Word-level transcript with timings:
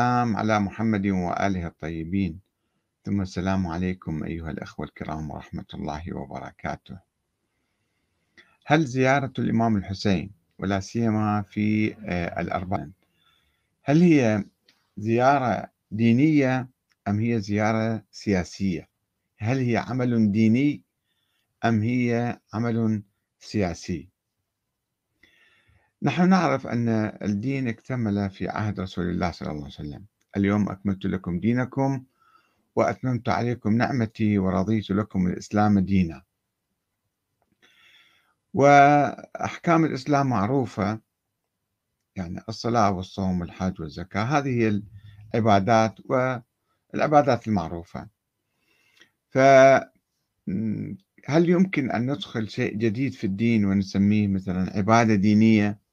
السلام 0.00 0.36
على 0.36 0.60
محمد 0.60 1.06
وآله 1.06 1.66
الطيبين. 1.66 2.40
ثم 3.04 3.20
السلام 3.20 3.66
عليكم 3.66 4.24
أيها 4.24 4.50
الأخوة 4.50 4.86
الكرام 4.86 5.30
ورحمة 5.30 5.64
الله 5.74 6.16
وبركاته. 6.16 6.98
هل 8.66 8.84
زيارة 8.84 9.32
الإمام 9.38 9.76
الحسين 9.76 10.30
ولا 10.58 10.80
سيما 10.80 11.42
في 11.42 11.94
آه، 12.04 12.40
الأربعين 12.40 12.92
هل 13.82 14.02
هي 14.02 14.44
زيارة 14.96 15.70
دينية 15.90 16.68
أم 17.08 17.18
هي 17.20 17.40
زيارة 17.40 18.02
سياسية؟ 18.10 18.88
هل 19.38 19.58
هي 19.58 19.76
عمل 19.76 20.32
ديني 20.32 20.82
أم 21.64 21.82
هي 21.82 22.38
عمل 22.54 23.02
سياسي؟ 23.40 24.09
نحن 26.02 26.28
نعرف 26.28 26.66
أن 26.66 26.88
الدين 27.22 27.68
اكتمل 27.68 28.30
في 28.30 28.48
عهد 28.48 28.80
رسول 28.80 29.10
الله 29.10 29.30
صلى 29.30 29.50
الله 29.50 29.64
عليه 29.64 29.74
وسلم. 29.74 30.04
اليوم 30.36 30.68
أكملت 30.68 31.06
لكم 31.06 31.40
دينكم 31.40 32.04
وأتممت 32.76 33.28
عليكم 33.28 33.76
نعمتي 33.76 34.38
ورضيت 34.38 34.90
لكم 34.90 35.26
الإسلام 35.26 35.78
دينا. 35.78 36.22
وأحكام 38.54 39.84
الإسلام 39.84 40.26
معروفة 40.26 41.00
يعني 42.16 42.40
الصلاة 42.48 42.90
والصوم 42.90 43.40
والحج 43.40 43.80
والزكاة 43.80 44.22
هذه 44.22 44.48
هي 44.48 44.82
العبادات 45.34 45.94
والعبادات 46.94 47.48
المعروفة. 47.48 48.08
فهل 49.28 49.90
يمكن 51.28 51.90
أن 51.90 52.10
ندخل 52.10 52.48
شيء 52.48 52.76
جديد 52.76 53.12
في 53.12 53.24
الدين 53.24 53.64
ونسميه 53.64 54.28
مثلا 54.28 54.76
عبادة 54.76 55.14
دينية؟ 55.14 55.89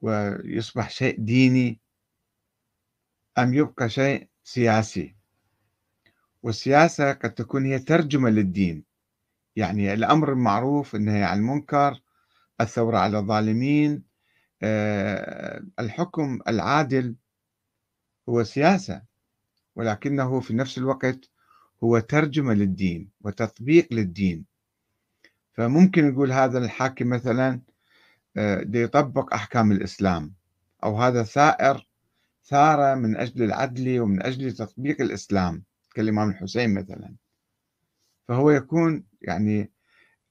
ويصبح 0.00 0.90
شيء 0.90 1.20
ديني 1.20 1.80
أم 3.38 3.54
يبقى 3.54 3.88
شيء 3.88 4.28
سياسي. 4.44 5.14
والسياسة 6.42 7.12
قد 7.12 7.34
تكون 7.34 7.66
هي 7.66 7.78
ترجمة 7.78 8.30
للدين. 8.30 8.84
يعني 9.56 9.92
الأمر 9.94 10.32
المعروف 10.32 10.94
النهي 10.94 11.24
عن 11.24 11.38
المنكر 11.38 12.00
الثورة 12.60 12.98
على 12.98 13.18
الظالمين 13.18 14.02
آه، 14.62 15.64
الحكم 15.78 16.38
العادل 16.48 17.16
هو 18.28 18.44
سياسة. 18.44 19.02
ولكنه 19.76 20.40
في 20.40 20.54
نفس 20.54 20.78
الوقت 20.78 21.30
هو 21.84 21.98
ترجمة 21.98 22.54
للدين 22.54 23.10
وتطبيق 23.20 23.88
للدين. 23.92 24.44
فممكن 25.52 26.08
نقول 26.08 26.32
هذا 26.32 26.58
الحاكم 26.58 27.08
مثلا 27.08 27.60
يطبق 28.74 29.34
أحكام 29.34 29.72
الإسلام. 29.72 30.34
أو 30.84 31.02
هذا 31.02 31.22
ثائر 31.22 31.88
ثار 32.44 32.96
من 32.96 33.16
أجل 33.16 33.42
العدل 33.42 34.00
ومن 34.00 34.22
أجل 34.22 34.52
تطبيق 34.52 35.00
الإسلام 35.00 35.64
كالإمام 35.94 36.30
الحسين 36.30 36.74
مثلا. 36.74 37.14
فهو 38.28 38.50
يكون 38.50 39.04
يعني 39.22 39.70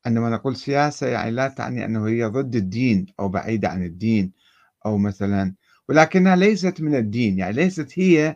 عندما 0.05 0.30
نقول 0.30 0.55
سياسة 0.55 1.08
يعني 1.08 1.31
لا 1.31 1.47
تعني 1.47 1.85
أنه 1.85 2.08
هي 2.08 2.25
ضد 2.25 2.55
الدين 2.55 3.05
أو 3.19 3.30
بعيدة 3.30 3.69
عن 3.69 3.83
الدين 3.83 4.31
أو 4.85 4.97
مثلا 4.97 5.55
ولكنها 5.89 6.35
ليست 6.35 6.81
من 6.81 6.95
الدين 6.95 7.38
يعني 7.38 7.53
ليست 7.53 8.00
هي 8.00 8.35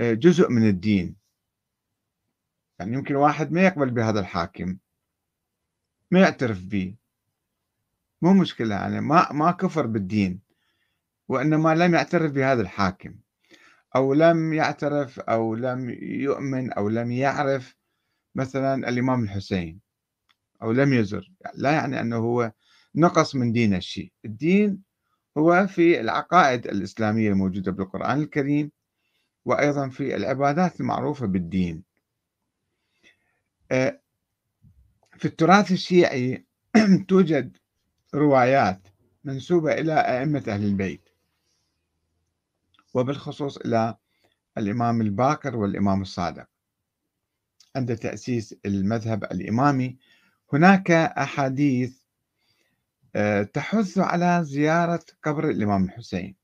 آه، 0.00 0.12
جزء 0.12 0.50
من 0.50 0.68
الدين. 0.68 1.16
يعني 2.78 2.94
يمكن 2.94 3.14
واحد 3.14 3.52
ما 3.52 3.62
يقبل 3.62 3.90
بهذا 3.90 4.20
الحاكم 4.20 4.78
ما 6.10 6.20
يعترف 6.20 6.64
به. 6.64 6.94
مو 8.22 8.32
مشكلة 8.32 8.74
يعني 8.74 9.00
ما 9.00 9.32
ما 9.32 9.50
كفر 9.50 9.86
بالدين 9.86 10.40
وإنما 11.28 11.74
لم 11.74 11.94
يعترف 11.94 12.32
بهذا 12.32 12.60
الحاكم 12.60 13.14
أو 13.96 14.14
لم 14.14 14.52
يعترف 14.52 15.20
أو 15.20 15.54
لم 15.54 15.90
يؤمن 16.02 16.72
أو 16.72 16.88
لم 16.88 17.12
يعرف 17.12 17.76
مثلا 18.34 18.88
الإمام 18.88 19.24
الحسين 19.24 19.80
أو 20.62 20.72
لم 20.72 20.92
يزر. 20.92 21.32
لا 21.54 21.72
يعني 21.72 22.00
أنه 22.00 22.16
هو 22.16 22.52
نقص 22.94 23.34
من 23.34 23.52
دين 23.52 23.74
الشيء. 23.74 24.12
الدين 24.24 24.82
هو 25.38 25.66
في 25.66 26.00
العقائد 26.00 26.66
الإسلامية 26.66 27.28
الموجودة 27.28 27.72
بالقرآن 27.72 28.20
الكريم 28.20 28.70
وأيضا 29.44 29.88
في 29.88 30.16
العبادات 30.16 30.80
المعروفة 30.80 31.26
بالدين. 31.26 31.82
آه، 33.72 34.00
في 35.18 35.24
التراث 35.24 35.72
الشيعي 35.72 36.46
توجد 37.08 37.56
روايات 38.14 38.88
منسوبة 39.24 39.72
إلى 39.72 39.92
أئمة 39.92 40.44
أهل 40.48 40.64
البيت. 40.64 41.08
وبالخصوص 42.94 43.56
إلى 43.56 43.96
الإمام 44.58 45.00
الباكر 45.00 45.56
والإمام 45.56 46.02
الصادق. 46.02 46.46
عند 47.76 47.96
تأسيس 47.96 48.54
المذهب 48.66 49.24
الإمامي 49.24 49.98
هناك 50.52 50.90
أحاديث 50.90 52.02
آه، 53.16 53.42
تحث 53.42 53.98
على 53.98 54.44
زيارة 54.44 55.04
قبر 55.22 55.50
الإمام 55.50 55.84
الحسين. 55.84 56.36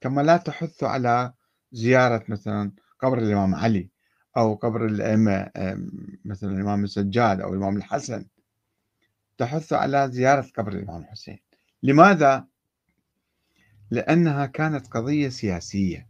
كما 0.00 0.22
لا 0.22 0.36
تحث 0.36 0.84
على 0.84 1.32
زيارة 1.72 2.24
مثلا 2.28 2.72
قبر 2.98 3.18
الإمام 3.18 3.54
علي 3.54 3.90
أو 4.36 4.54
قبر 4.54 4.86
الأئمة 4.86 5.50
مثلا 6.24 6.50
الإمام 6.50 6.84
السجاد 6.84 7.40
أو 7.40 7.52
الإمام 7.52 7.76
الحسن. 7.76 8.26
تحث 9.38 9.72
على 9.72 10.08
زيارة 10.12 10.46
قبر 10.56 10.72
الإمام 10.72 11.02
الحسين. 11.02 11.38
لماذا؟ 11.82 12.46
لأنها 13.90 14.46
كانت 14.46 14.86
قضية 14.86 15.28
سياسية. 15.28 16.08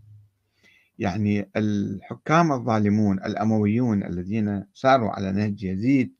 يعني 0.98 1.50
الحكام 1.56 2.52
الظالمون 2.52 3.18
الأمويون 3.18 4.02
الذين 4.04 4.64
ساروا 4.74 5.10
على 5.10 5.32
نهج 5.32 5.62
يزيد 5.62 6.14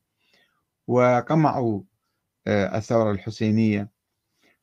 وقمعوا 0.87 1.81
آه، 2.47 2.77
الثورة 2.77 3.11
الحسينية. 3.11 3.89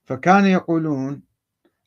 فكانوا 0.05 0.49
يقولون 0.49 1.23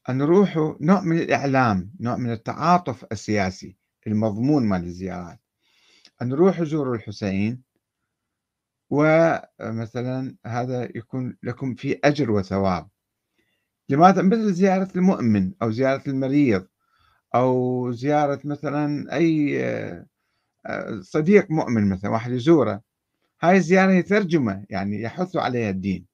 أن 0.09 0.21
روحوا 0.21 0.75
نوع 0.81 1.01
من 1.01 1.17
الإعلام 1.17 1.91
نوع 1.99 2.17
من 2.17 2.31
التعاطف 2.31 3.05
السياسي 3.11 3.77
المضمون 4.07 4.63
مال 4.63 4.83
الزيارات. 4.83 5.39
أن 6.21 6.33
روحوا 6.33 6.65
زوروا 6.65 6.95
الحسين 6.95 7.66
ومثلا 8.89 10.35
هذا 10.45 10.83
يكون 10.95 11.37
لكم 11.43 11.75
في 11.75 11.99
أجر 12.03 12.31
وثواب. 12.31 12.87
لماذا 13.89 14.21
مثل 14.21 14.53
زيارة 14.53 14.89
المؤمن 14.95 15.53
أو 15.61 15.71
زيارة 15.71 16.03
المريض 16.07 16.67
أو 17.35 17.91
زيارة 17.91 18.39
مثلا 18.43 19.15
أي 19.15 19.59
آه، 20.65 21.01
صديق 21.01 21.51
مؤمن 21.51 21.89
مثلا 21.89 22.11
واحد 22.11 22.31
يزوره 22.31 22.81
هاي 23.41 23.57
الزيارة 23.57 23.91
هي 23.91 24.01
ترجمة 24.01 24.65
يعني 24.69 25.01
يحث 25.01 25.35
عليها 25.35 25.69
الدين. 25.69 26.05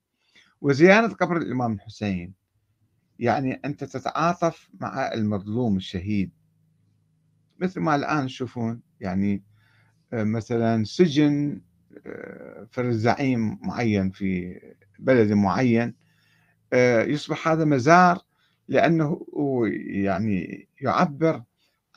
وزيارة 0.61 1.07
قبر 1.07 1.38
الإمام 1.38 1.73
الحسين 1.73 2.34
يعني 3.19 3.53
أنت 3.66 3.84
تتعاطف 3.84 4.69
مع 4.81 5.13
المظلوم 5.13 5.78
الشهيد. 5.78 6.31
مثل 7.59 7.79
ما 7.79 7.95
الآن 7.95 8.25
تشوفون 8.25 8.81
يعني 9.00 9.44
آه، 10.13 10.23
مثلا 10.23 10.84
سجن 10.84 11.61
فرز 12.71 12.95
زعيم 12.95 13.59
معين 13.61 14.11
في 14.11 14.59
بلد 14.99 15.31
معين 15.31 15.93
آه، 16.73 17.03
يصبح 17.03 17.47
هذا 17.47 17.65
مزار 17.65 18.21
لأنه 18.67 19.25
يعني 19.87 20.67
يعبر 20.81 21.43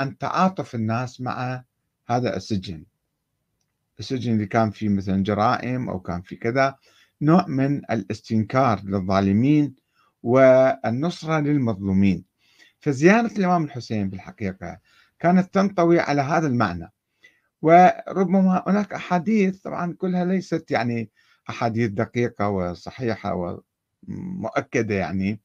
عن 0.01 0.19
تعاطف 0.19 0.75
الناس 0.75 1.21
مع 1.21 1.65
هذا 2.07 2.37
السجن. 2.37 2.85
السجن 3.99 4.33
اللي 4.33 4.47
كان 4.47 4.71
فيه 4.71 4.89
مثلا 4.89 5.23
جرائم 5.23 5.89
أو 5.89 6.01
كان 6.01 6.23
فيه 6.23 6.39
كذا 6.39 6.77
نوع 7.23 7.47
من 7.47 7.77
الاستنكار 7.77 8.81
للظالمين 8.85 9.75
والنصرة 10.23 11.41
للمظلومين. 11.41 12.25
فزيارة 12.81 13.33
الإمام 13.39 13.65
الحسين 13.65 14.11
بالحقيقة 14.11 14.79
كانت 15.19 15.55
تنطوي 15.55 16.01
على 16.01 16.23
هذا 16.23 16.47
المعنى. 16.47 16.93
وربما 17.63 18.65
هناك 18.67 18.93
أحاديث 18.93 19.61
طبعا 19.61 19.93
كلها 19.93 20.25
ليست 20.25 20.71
يعني 20.71 21.11
أحاديث 21.51 21.91
دقيقة 21.91 22.49
وصحيحة 22.49 23.61
ومؤكدة 24.09 24.95
يعني 24.95 25.41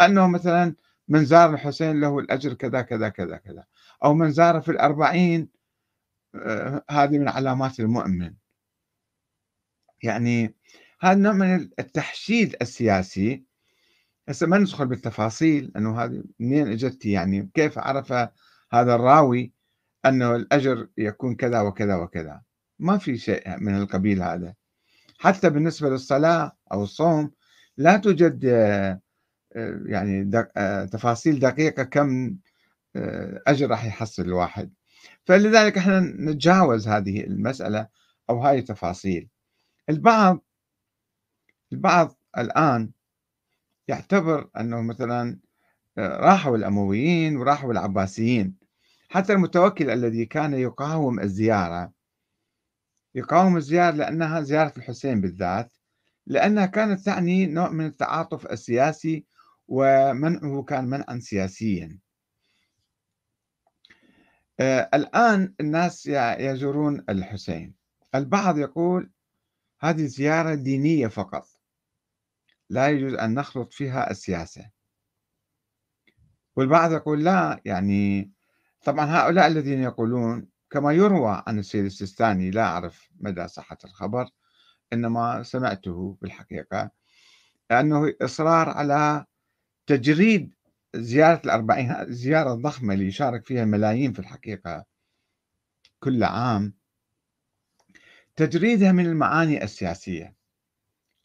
أنه 0.00 0.26
مثلا 0.26 0.74
من 1.08 1.24
زار 1.24 1.54
الحسين 1.54 2.00
له 2.00 2.18
الأجر 2.18 2.54
كذا 2.54 2.82
كذا 2.82 3.08
كذا 3.08 3.36
كذا. 3.36 3.64
أو 4.04 4.14
من 4.14 4.30
زار 4.30 4.60
في 4.60 4.70
الأربعين 4.70 5.48
آه، 6.34 6.84
هذه 6.90 7.18
من 7.18 7.28
علامات 7.28 7.80
المؤمن. 7.80 8.34
يعني 10.02 10.54
هذا 11.00 11.14
نوع 11.14 11.32
من 11.32 11.70
التحشيد 11.78 12.56
السياسي. 12.62 13.44
هسه 14.28 14.46
ما 14.46 14.58
ندخل 14.58 14.86
بالتفاصيل 14.86 15.72
انه 15.76 16.04
هذه 16.04 16.24
منين 16.40 16.68
اجت 16.68 17.06
يعني 17.06 17.50
كيف 17.54 17.78
عرف 17.78 18.12
هذا 18.72 18.94
الراوي؟ 18.94 19.52
أنه 20.06 20.36
الأجر 20.36 20.88
يكون 20.98 21.34
كذا 21.34 21.60
وكذا 21.60 21.96
وكذا. 21.96 22.42
ما 22.78 22.98
في 22.98 23.16
شيء 23.18 23.58
من 23.60 23.76
القبيل 23.76 24.22
هذا. 24.22 24.54
حتى 25.18 25.50
بالنسبة 25.50 25.90
للصلاة 25.90 26.52
أو 26.72 26.82
الصوم 26.82 27.30
لا 27.76 27.96
توجد 27.96 28.44
آه، 28.44 29.00
يعني. 29.86 30.30
آه، 30.56 30.84
تفاصيل 30.84 31.38
دقيقة 31.38 31.82
كم 31.82 32.36
آه، 32.96 33.42
أجر 33.46 33.70
راح 33.70 33.84
يحصل 33.84 34.22
الواحد. 34.22 34.72
فلذلك 35.24 35.78
إحنا 35.78 36.00
نتجاوز 36.00 36.88
هذه 36.88 37.20
المسألة 37.24 37.88
أو 38.30 38.40
هاي 38.40 38.58
التفاصيل. 38.58 39.28
البعض 39.90 40.44
البعض 41.72 42.18
الآن 42.38 42.90
يعتبر 43.88 44.50
أنه 44.60 44.82
مثلا 44.82 45.38
راحوا 45.98 46.56
الأمويين 46.56 47.36
وراحوا 47.36 47.72
العباسيين. 47.72 48.61
حتى 49.12 49.32
المتوكل 49.32 49.90
الذي 49.90 50.26
كان 50.26 50.54
يقاوم 50.54 51.20
الزيارة 51.20 51.92
يقاوم 53.14 53.56
الزيارة 53.56 53.94
لأنها 53.94 54.40
زيارة 54.40 54.72
الحسين 54.76 55.20
بالذات 55.20 55.76
لأنها 56.26 56.66
كانت 56.66 57.00
تعني 57.00 57.46
نوع 57.46 57.70
من 57.70 57.86
التعاطف 57.86 58.46
السياسي 58.46 59.24
ومنعه 59.68 60.62
كان 60.62 60.84
منعا 60.84 61.18
سياسيا. 61.18 61.98
آه، 64.60 64.90
الآن 64.94 65.54
الناس 65.60 66.06
يزورون 66.38 67.04
الحسين. 67.08 67.74
البعض 68.14 68.58
يقول 68.58 69.10
هذه 69.80 70.06
زيارة 70.06 70.54
دينية 70.54 71.06
فقط 71.06 71.48
لا 72.70 72.88
يجوز 72.88 73.14
أن 73.14 73.34
نخلط 73.34 73.72
فيها 73.72 74.10
السياسة. 74.10 74.70
والبعض 76.56 76.92
يقول 76.92 77.24
لا 77.24 77.60
يعني 77.64 78.32
طبعا 78.82 79.06
هؤلاء 79.06 79.46
الذين 79.46 79.82
يقولون 79.82 80.46
كما 80.70 80.92
يروى 80.92 81.42
عن 81.46 81.58
السيد 81.58 81.84
السيستاني 81.84 82.50
لا 82.50 82.62
أعرف 82.62 83.10
مدى 83.20 83.48
صحة 83.48 83.78
الخبر 83.84 84.28
إنما 84.92 85.42
سمعته 85.42 86.16
بالحقيقة 86.22 86.90
أنه 87.70 88.14
إصرار 88.22 88.68
على 88.68 89.26
تجريد 89.86 90.54
زيارة 90.96 91.40
الأربعين 91.44 92.12
زيارة 92.12 92.54
ضخمة 92.54 92.94
اللي 92.94 93.06
يشارك 93.06 93.46
فيها 93.46 93.64
ملايين 93.64 94.12
في 94.12 94.18
الحقيقة 94.18 94.84
كل 96.00 96.24
عام 96.24 96.74
تجريدها 98.36 98.92
من 98.92 99.06
المعاني 99.06 99.64
السياسية. 99.64 100.34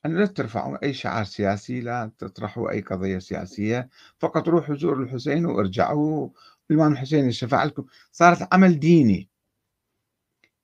أن 0.06 0.18
لا 0.18 0.26
ترفعوا 0.26 0.84
أي 0.84 0.94
شعار 0.94 1.24
سياسي 1.24 1.82
لا 1.82 2.12
تطرحوا 2.18 2.72
أي 2.72 2.82
قضية 2.82 3.20
سياسية 3.20 3.90
فقط 4.20 4.48
روحوا 4.48 4.76
زوروا 4.76 5.06
الحسين 5.06 5.46
وارجعوا 5.46 6.30
الإمام 6.72 6.94
الحسين 6.94 7.30
يشفع 7.30 7.64
لكم. 7.64 7.86
صارت 8.12 8.54
عمل 8.54 8.80
ديني. 8.80 9.30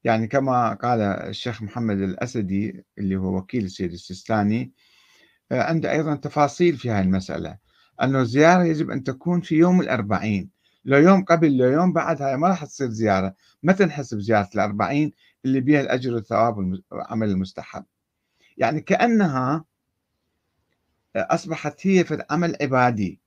يعني 0.03 0.27
كما 0.27 0.73
قال 0.73 1.01
الشيخ 1.01 1.61
محمد 1.63 1.97
الأسدي 1.97 2.85
اللي 2.97 3.15
هو 3.15 3.37
وكيل 3.37 3.65
السيد 3.65 3.91
السيستاني 3.91 4.71
آه، 5.51 5.61
عنده 5.63 5.91
أيضا 5.91 6.15
تفاصيل 6.15 6.77
في 6.77 6.91
هذه 6.91 7.03
المسألة. 7.03 7.57
أنه 8.01 8.21
الزيارة 8.21 8.63
يجب 8.63 8.91
أن 8.91 9.03
تكون 9.03 9.41
في 9.41 9.55
يوم 9.55 9.81
الأربعين. 9.81 10.49
لو 10.85 10.97
يوم 10.97 11.23
قبل 11.23 11.57
لو 11.57 11.65
يوم 11.65 11.93
بعد 11.93 12.21
هاي 12.21 12.37
ما 12.37 12.47
راح 12.47 12.65
تصير 12.65 12.89
زيارة. 12.89 13.35
ما 13.63 13.73
تنحسب 13.73 14.19
زيارة 14.19 14.49
الأربعين 14.55 15.11
اللي 15.45 15.61
بها 15.61 15.81
الأجر 15.81 16.13
والثواب 16.13 16.57
والعمل 16.91 17.29
المستحب. 17.29 17.85
يعني 18.57 18.81
كأنها 18.81 19.65
أصبحت 21.15 21.87
هي 21.87 22.03
في 22.03 22.23
عمل 22.29 22.57
عبادي. 22.61 23.22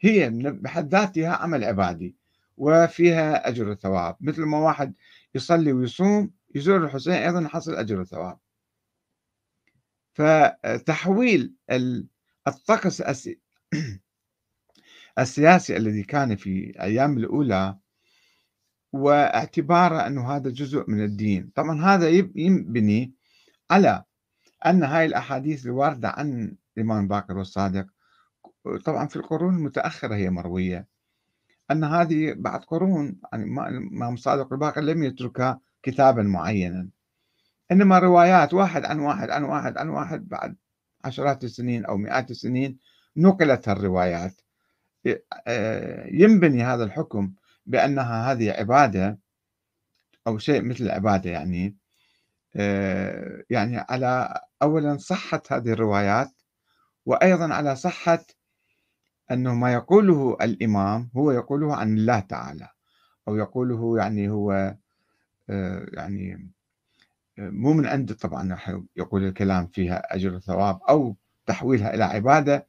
هي 0.00 0.30
بحد 0.30 0.94
ذاتها 0.94 1.36
عمل 1.36 1.64
عبادي 1.64 2.16
وفيها 2.56 3.48
أجر 3.48 3.68
وثواب 3.68 4.16
مثل 4.20 4.42
ما 4.42 4.58
واحد 4.58 4.94
يصلي 5.34 5.72
ويصوم 5.72 6.30
يزور 6.54 6.84
الحسين 6.84 7.12
أيضا 7.12 7.40
يحصل 7.40 7.74
أجر 7.74 8.00
وثواب 8.00 8.38
فتحويل 10.14 11.54
الطقس 12.48 13.02
السياسي 15.18 15.76
الذي 15.76 16.02
كان 16.02 16.36
في 16.36 16.70
الأيام 16.70 17.18
الأولى 17.18 17.78
واعتباره 18.92 20.06
أنه 20.06 20.36
هذا 20.36 20.50
جزء 20.50 20.84
من 20.88 21.04
الدين. 21.04 21.52
طبعا 21.54 21.84
هذا 21.84 22.08
ينبني 22.34 23.12
على 23.70 24.04
أن 24.66 24.82
هاي 24.82 25.06
الأحاديث 25.06 25.66
الواردة 25.66 26.08
عن 26.08 26.56
الإمام 26.76 27.08
باكر 27.08 27.38
والصادق 27.38 27.86
طبعا 28.84 29.06
في 29.06 29.16
القرون 29.16 29.56
المتأخرة 29.56 30.14
هي 30.14 30.30
مروية. 30.30 30.86
أن 31.70 31.84
هذه 31.84 32.34
بعد 32.36 32.60
قرون 32.64 33.20
يعني 33.32 33.44
الإمام 33.44 34.14
الصادق 34.14 34.52
الباقر 34.52 34.80
لم 34.80 35.02
يترك 35.02 35.58
كتابا 35.82 36.22
معينا. 36.22 36.88
إنما 37.72 37.98
روايات 37.98 38.54
واحد 38.54 38.84
عن 38.84 39.00
واحد 39.00 39.30
عن 39.30 39.44
واحد 39.44 39.78
عن 39.78 39.88
واحد 39.88 40.28
بعد 40.28 40.56
عشرات 41.04 41.44
السنين 41.44 41.84
أو 41.84 41.96
مئات 41.96 42.30
السنين 42.30 42.78
نقلت 43.16 43.68
الروايات. 43.68 44.40
آه، 45.46 46.06
ينبني 46.12 46.64
هذا 46.64 46.84
الحكم 46.84 47.32
بأنها 47.66 48.32
هذه 48.32 48.50
عبادة 48.50 49.18
أو 50.26 50.38
شيء 50.38 50.62
مثل 50.62 50.84
العبادة 50.84 51.30
يعني. 51.30 51.76
آه، 52.56 53.44
يعني 53.50 53.78
على 53.78 54.40
أولا 54.62 54.96
صحة 54.96 55.42
هذه 55.50 55.72
الروايات 55.72 56.30
وأيضا 57.06 57.54
على 57.54 57.76
صحة 57.76 58.24
أنه 59.30 59.54
ما 59.54 59.72
يقوله 59.72 60.36
الإمام 60.42 61.10
هو 61.16 61.30
يقوله 61.32 61.76
عن 61.76 61.98
الله 61.98 62.20
تعالى 62.20 62.68
أو 63.28 63.36
يقوله 63.36 63.98
يعني 63.98 64.30
هو 64.30 64.76
آه، 65.50 65.86
يعني 65.92 66.50
آه، 67.38 67.50
مو 67.50 67.72
من 67.72 67.86
عنده 67.86 68.14
طبعا 68.14 68.58
يقول 68.96 69.24
الكلام 69.24 69.66
فيها 69.66 70.14
أجر 70.14 70.34
وثواب 70.34 70.80
أو 70.88 71.16
تحويلها 71.46 71.94
إلى 71.94 72.04
عبادة. 72.04 72.66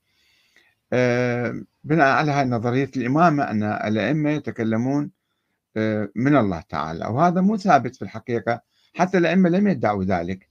بناء 1.83 2.07
على 2.07 2.31
هذه 2.31 2.47
نظرية 2.47 2.91
الإمامة 2.97 3.43
أن 3.43 3.63
الأئمة 3.63 4.29
يتكلمون 4.29 5.11
من 6.15 6.35
الله 6.37 6.61
تعالى 6.61 7.05
وهذا 7.05 7.41
مو 7.41 7.57
ثابت 7.57 7.95
في 7.95 8.01
الحقيقة. 8.01 8.61
حتى 8.95 9.17
الأئمة 9.17 9.49
لم 9.49 9.67
يدعوا 9.67 10.03
ذلك. 10.03 10.49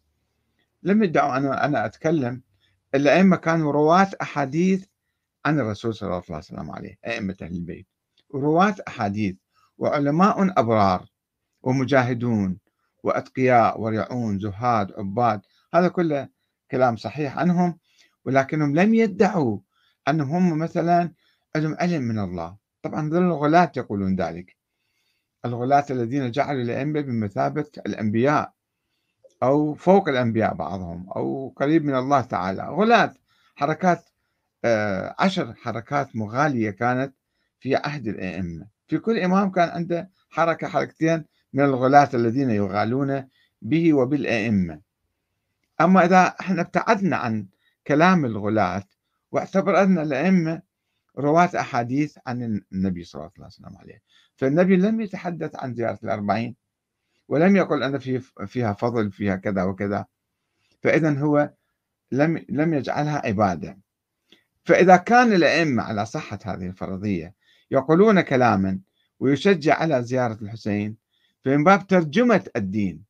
لم 0.82 1.02
يدعوا 1.02 1.36
أنا 1.36 1.64
أنا 1.64 1.86
أتكلم 1.86 2.42
الأئمة 2.94 3.36
كانوا 3.36 3.72
رواة 3.72 4.10
أحاديث 4.22 4.86
عن 5.46 5.60
الرسول 5.60 5.94
صلى 5.94 6.06
الله 6.06 6.22
عليه 6.28 6.38
وسلم 6.38 6.70
عليه 6.70 6.98
أئمة 7.06 7.36
أهل 7.42 7.52
البيت. 7.52 7.86
رواة 8.34 8.74
أحاديث 8.88 9.36
وعلماء 9.78 10.60
أبرار 10.60 11.06
ومجاهدون 11.62 12.58
وأتقياء 13.02 13.80
ورعون 13.80 14.38
زهاد 14.38 14.92
عباد 14.92 15.40
هذا 15.74 15.88
كله 15.88 16.28
كلام 16.70 16.96
صحيح 16.96 17.38
عنهم 17.38 17.78
ولكنهم 18.24 18.76
لم 18.76 18.94
يدعوا 18.94 19.58
أنهم 20.08 20.52
هم 20.52 20.58
مثلا 20.58 21.12
عندهم 21.56 21.76
علم 21.80 22.02
من 22.02 22.18
الله. 22.18 22.56
طبعا 22.82 23.10
ذل 23.10 23.22
الغلاة 23.22 23.72
يقولون 23.76 24.16
ذلك. 24.16 24.56
الغلاة 25.44 25.86
الذين 25.90 26.30
جعلوا 26.30 26.62
الأئمة 26.62 27.00
بمثابة 27.00 27.66
الأنبياء 27.86 28.52
أو 29.42 29.74
فوق 29.74 30.08
الأنبياء 30.08 30.54
بعضهم 30.54 31.10
أو 31.10 31.54
قريب 31.56 31.84
من 31.84 31.94
الله 31.94 32.20
تعالى. 32.20 32.62
غلاة 32.62 33.14
حركات 33.56 34.04
عشر 35.18 35.54
حركات 35.54 36.16
مغالية 36.16 36.70
كانت 36.70 37.14
في 37.60 37.76
عهد 37.76 38.08
الأئمة. 38.08 38.66
في 38.86 38.98
كل 38.98 39.18
إمام 39.18 39.50
كان 39.50 39.68
عنده 39.68 40.10
حركة 40.30 40.68
حركتين 40.68 41.24
من 41.52 41.64
الغلاة 41.64 42.08
الذين 42.14 42.50
يغالون 42.50 43.28
به 43.62 43.94
وبالأئمة. 43.94 44.80
أما 45.80 46.04
إذا 46.04 46.34
إحنا 46.40 46.62
ابتعدنا 46.62 47.16
عن 47.16 47.46
كلام 47.86 48.24
الغلاة 48.24 48.84
واعتبرنا 49.32 50.02
الأئمة 50.02 50.62
رواة 51.18 51.50
أحاديث 51.60 52.18
عن 52.26 52.62
النبي 52.72 53.04
صلى 53.04 53.20
الله 53.20 53.32
عليه 53.36 53.46
وسلم 53.46 53.76
عليه 53.78 54.02
فالنبي 54.36 54.76
لم 54.76 55.00
يتحدث 55.00 55.56
عن 55.56 55.74
زيارة 55.74 55.98
الأربعين 56.04 56.56
ولم 57.28 57.56
يقل 57.56 57.82
أن 57.82 57.98
في 57.98 58.20
فيها 58.46 58.72
فضل 58.72 59.12
فيها 59.12 59.36
كذا 59.36 59.62
وكذا 59.62 60.06
فإذا 60.82 61.18
هو 61.18 61.50
لم 62.12 62.44
لم 62.48 62.74
يجعلها 62.74 63.26
عبادة. 63.26 63.78
فإذا 64.66 64.96
كان 64.96 65.32
الأئمة 65.32 65.82
على 65.82 66.06
صحة 66.06 66.38
هذه 66.44 66.66
الفرضية 66.66 67.34
يقولون 67.70 68.20
كلاما 68.20 68.80
ويشجع 69.20 69.74
على 69.74 70.02
زيارة 70.02 70.38
الحسين 70.42 70.96
فمن 71.44 71.64
باب 71.64 71.86
ترجمة 71.86 72.44
الدين 72.56 73.04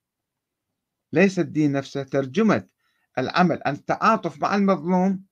ليس 1.12 1.38
الدين 1.38 1.72
نفسه 1.72 2.02
ترجمة 2.02 2.66
العمل 3.18 3.60
التعاطف 3.66 4.42
مع 4.42 4.54
المظلوم 4.54 5.24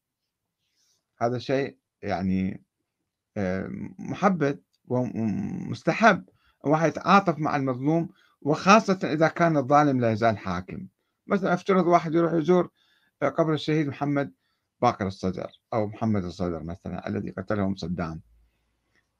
هذا 1.21 1.38
شيء 1.38 1.78
يعني 2.02 2.64
آه، 3.37 3.69
محبب 3.99 4.61
ومستحب. 4.85 6.25
واحد 6.64 6.88
يتعاطف 6.88 7.38
مع 7.38 7.57
المظلوم 7.57 8.09
وخاصة 8.40 8.99
إذا 9.02 9.28
كان 9.28 9.57
الظالم 9.57 10.00
لا 10.00 10.12
يزال 10.12 10.38
حاكم. 10.38 10.87
مثلا 11.26 11.54
افترض 11.54 11.87
واحد 11.87 12.14
يروح 12.14 12.33
يزور 12.33 12.71
قبر 13.23 13.54
الشهيد 13.54 13.87
محمد 13.87 14.33
باقر 14.84 15.06
الصدر 15.06 15.60
أو 15.72 15.86
محمد 15.86 16.24
الصدر 16.24 16.62
مثلا 16.62 17.08
الذي 17.08 17.30
قتلهم 17.30 17.74
صدام. 17.76 18.20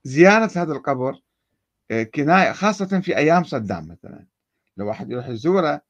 زيارة 0.05 0.51
هذا 0.57 0.73
القبر 0.73 1.21
آه، 1.91 2.03
كناية 2.03 2.53
خاصة 2.53 3.01
في 3.01 3.17
أيام 3.17 3.45
صدام 3.45 3.89
مثلا. 3.89 4.27
لو 4.77 4.87
واحد 4.87 5.11
يروح 5.11 5.29
يزوره 5.29 5.81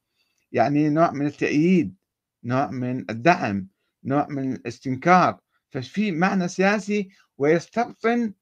يعني 0.51 0.89
نوع 0.89 1.11
من 1.11 1.25
التأييد 1.25 1.95
نوع 2.43 2.71
من 2.71 3.05
الدعم 3.09 3.67
نوع 4.03 4.27
من 4.29 4.53
الاستنكار. 4.53 5.39
ففي 5.69 6.11
معنى 6.11 6.47
سياسي 6.47 7.09
ويستبطن 7.37 8.33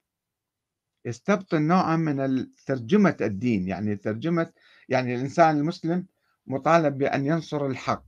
يستبطن 1.06 1.62
نوعا 1.62 1.96
من 1.96 2.48
ترجمة 2.66 3.18
الدين. 3.22 3.68
يعني 3.68 3.96
ترجمة 3.96 4.52
يعني 4.90 5.16
الإنسان 5.16 5.58
المسلم 5.58 6.06
مطالب 6.48 6.98
بأن 6.98 7.26
ينصر 7.26 7.66
الحق 7.66 8.06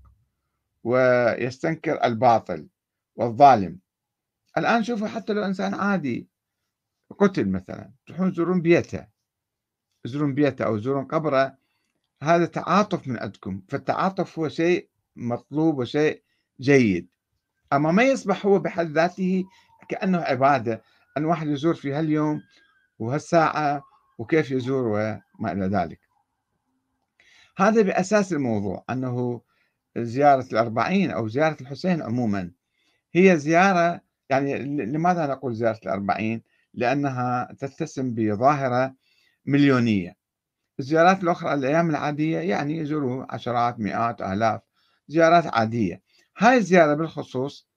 ويستنكر 0.84 2.04
الباطل. 2.04 2.68
والظالم. 3.16 3.80
الآن 4.58 4.84
شوفوا 4.84 5.08
حتى 5.08 5.34
لو 5.34 5.44
إنسان 5.44 5.74
عادي 5.74 6.28
قتل 7.20 7.50
مثلا 7.50 7.92
تروحون 8.06 8.32
تزورون 8.32 8.62
بيته 8.62 9.08
تزورون 10.04 10.34
بيته 10.34 10.66
أو 10.66 10.78
تزورون 10.78 11.06
قبره 11.06 11.58
هذا 12.22 12.46
تعاطف 12.46 13.08
من 13.08 13.20
عندكم 13.20 13.62
فالتعاطف 13.70 14.40
هو 14.40 14.50
شيء 14.50 14.90
مطلوب 15.16 15.80
وشيء 15.80 16.24
جيد. 16.60 17.08
أما 17.74 17.92
ما 17.92 18.04
يصبح 18.04 18.46
هو 18.46 18.60
بحد 18.60 18.92
ذاته 18.92 19.46
كأنه 19.90 20.18
عبادة 20.18 20.84
أن 21.18 21.26
واحد 21.26 21.48
يزور 21.48 21.76
في 21.76 21.94
هاليوم 21.94 22.42
وهالساعة 23.00 23.84
وكيف 24.18 24.52
يزور 24.52 24.88
وما 24.88 25.52
إلى 25.52 25.66
ذلك. 25.66 26.00
هذا 27.58 27.82
بأساس 27.82 28.34
الموضوع 28.34 28.84
أنه 28.90 29.42
زيارة 29.98 30.46
الأربعين 30.52 31.12
أو 31.12 31.28
زيارة 31.28 31.58
الحسين 31.62 32.02
عموما. 32.02 32.52
هي 33.16 33.38
زيارة 33.38 34.02
يعني 34.30 34.58
لماذا 34.86 35.28
نقول 35.28 35.56
زيارة 35.56 35.80
الأربعين؟ 35.86 36.42
لأنها 36.74 37.56
تتسم 37.60 38.14
بظاهرة 38.16 38.96
مليونية. 39.46 40.16
الزيارات 40.80 41.24
الأخرى 41.24 41.54
الأيام 41.54 41.90
العادية 41.90 42.40
يعني 42.40 42.78
يزوروا 42.78 43.26
عشرات 43.30 43.80
مئات 43.80 44.22
آلاف 44.22 44.62
زيارات 45.08 45.48
عادية. 45.48 46.02
هاي 46.38 46.58
الزيارة 46.58 46.94
بالخصوص 46.94 47.68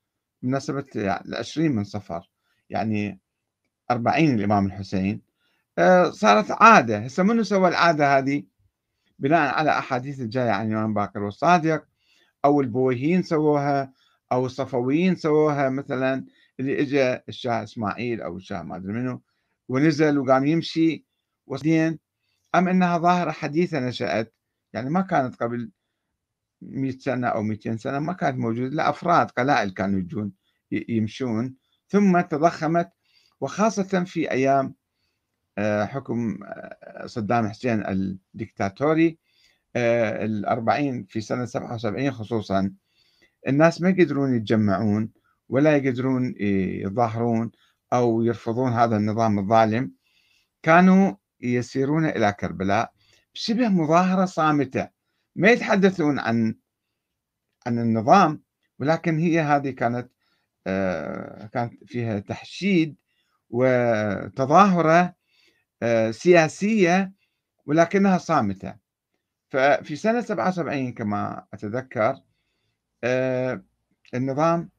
بمناسبة 0.43 0.85
العشرين 0.97 1.73
من 1.73 1.85
صفر 1.85 2.31
يعني 2.71 3.21
أربعين 3.91 4.35
الإمام 4.35 4.67
الحسين. 4.67 5.23
آه، 5.79 6.11
صارت 6.11 6.47
عادة. 6.51 6.99
هسه 6.99 7.23
منو 7.23 7.43
سوى 7.43 7.69
العادة 7.69 8.19
هذه؟ 8.19 8.43
بناء 9.19 9.55
على 9.55 9.71
أحاديث 9.71 10.21
الجاية 10.21 10.51
عن 10.51 10.67
الإمام 10.67 10.95
باكر 10.95 11.23
والصادق 11.23 11.85
أو 12.45 12.61
البويهيين 12.61 13.23
سووها 13.23 13.93
أو 14.33 14.47
الصفويين 14.47 15.17
سووها 15.17 15.69
مثلا 15.69 16.27
اللي 16.61 16.81
اجى 16.83 17.23
الشاه 17.29 17.63
إسماعيل 17.63 18.23
أو 18.23 18.37
الشاه 18.37 18.63
ما 18.63 18.77
أدري 18.77 18.93
منو 18.93 19.23
ونزل 19.69 20.19
وقام 20.19 20.47
يمشي 20.47 21.07
وبعدين 21.47 21.99
أم 22.55 22.69
إنها 22.69 22.99
ظاهرة 22.99 23.31
حديثة 23.31 23.81
نشأت 23.81 24.35
يعني 24.73 24.91
ما 24.91 25.01
كانت 25.01 25.37
قبل 25.37 25.71
100 26.63 26.99
سنة 26.99 27.29
أو 27.29 27.43
200 27.43 27.77
سنة 27.77 27.99
ما 27.99 28.13
كانت 28.13 28.39
موجودة 28.39 28.75
لا 28.75 28.91
أفراد 28.91 29.31
قلائل 29.31 29.71
كانوا 29.71 30.01
يجون 30.01 30.33
يمشون. 30.73 31.57
ثم 31.89 32.21
تضخمت 32.21 32.91
وخاصة 33.41 34.05
في 34.05 34.31
أيام 34.31 34.75
آه، 35.59 35.85
حكم 35.85 36.39
آه، 36.45 37.07
صدام 37.07 37.49
حسين 37.49 37.87
الدكتاتوري 37.87 39.19
آه، 39.77 40.25
الأربعين 40.25 41.05
في 41.05 41.21
سنة 41.21 41.45
77 41.45 42.11
خصوصا. 42.11 42.73
الناس 43.49 43.83
ما 43.83 43.89
يقدرون 43.89 44.37
يتجمعون 44.37 45.11
ولا 45.49 45.77
يقدرون 45.77 46.35
يظاهرون 46.85 47.51
أو 47.93 48.23
يرفضون 48.23 48.73
هذا 48.73 48.97
النظام 48.97 49.39
الظالم. 49.39 49.93
كانوا 50.63 51.15
يسيرون 51.41 52.05
إلى 52.07 52.33
كربلاء 52.33 52.93
شبه 53.33 53.69
مظاهرة 53.69 54.25
صامتة. 54.25 54.89
ما 55.37 55.51
يتحدثون 55.51 56.19
عن 56.19 56.55
عن 57.67 57.79
النظام 57.79 58.43
ولكن 58.79 59.19
هي 59.19 59.41
هذه 59.41 59.71
كانت 59.71 60.11
آه، 60.67 61.47
كانت 61.47 61.85
فيها 61.85 62.19
تحشيد 62.19 62.97
وتظاهرة 63.51 65.15
آه، 65.83 66.11
سياسية 66.11 67.13
ولكنها 67.67 68.19
صامتة. 68.19 68.75
ففي 69.49 69.97
سنة 69.97 70.21
77 70.21 70.93
كما 70.93 71.47
أتذكر 71.55 72.17
النظام 74.15 74.71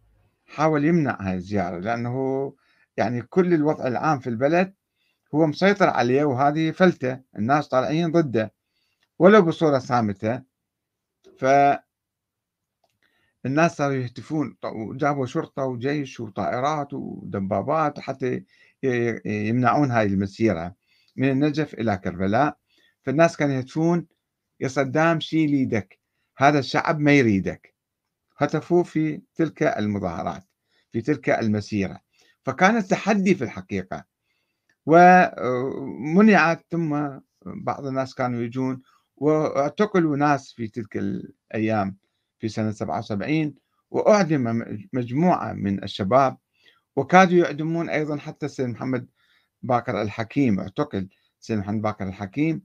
حاول 0.46 0.86
يمنع 0.86 1.18
هاي 1.22 1.36
الزيارة 1.36 1.80
لأنه 1.80 2.54
يعني 2.98 3.22
كل 3.22 3.54
الوضع 3.54 3.88
العام 3.88 4.20
في 4.20 4.28
البلد 4.30 4.74
هو 5.36 5.48
مسيطر 5.48 5.90
عليه 5.90 6.24
وهذه 6.24 6.72
فلتة 6.72 7.22
الناس 7.38 7.68
طالعين 7.68 8.12
ضده 8.12 8.54
ولو 9.20 9.42
بصورة 9.42 9.80
صامتة. 9.80 10.44
ف 11.38 11.46
الناس 13.46 13.76
صاروا 13.78 13.96
يهتفون 13.96 14.58
وجابوا 14.64 15.26
شرطة 15.26 15.66
وجيش 15.66 16.20
وطائرات 16.20 16.94
ودبابات 16.94 18.00
حتى 18.00 18.44
يمنعون 19.26 19.92
هاي 19.92 20.06
المسيرة 20.06 20.76
من 21.16 21.30
النجف 21.32 21.74
إلى 21.74 21.98
كربلاء. 21.98 22.58
فالناس 23.02 23.38
كانوا 23.38 23.56
يهتفون 23.56 24.08
يا 24.60 24.68
صدام 24.68 25.20
شيل 25.20 25.54
يدك 25.54 26.00
هذا 26.38 26.60
الشعب 26.60 27.00
ما 27.00 27.12
يريدك. 27.12 27.79
هتفوا 28.40 28.84
في 28.84 29.22
تلك 29.36 29.64
المظاهرات 29.64 30.44
في 30.92 31.02
تلك 31.02 31.30
المسيرة. 31.30 32.00
فكان 32.44 32.88
تحدي 32.88 33.36
في 33.36 33.44
الحقيقة. 33.44 34.06
ومنعت 34.86 36.66
ثم 36.72 37.10
بعض 37.46 37.86
الناس 37.86 38.16
كانوا 38.16 38.42
يجون. 38.42 38.82
واعتقلوا 39.16 40.18
ناس 40.18 40.54
في 40.54 40.68
تلك 40.68 40.98
الأيام 40.98 41.98
في 42.40 42.50
سنة 42.50 42.72
77 42.72 43.56
وأعدم 43.92 44.64
مجموعة 44.94 45.54
من 45.54 45.84
الشباب. 45.84 46.38
وكادوا 46.96 47.38
يعدمون 47.38 47.90
أيضا 47.90 48.18
حتى 48.18 48.46
السيد 48.46 48.66
محمد 48.66 49.08
باكر 49.62 50.02
الحكيم. 50.02 50.60
اعتقل 50.60 51.10
سيد 51.40 51.58
محمد 51.58 51.82
باكر 51.82 52.08
الحكيم. 52.08 52.62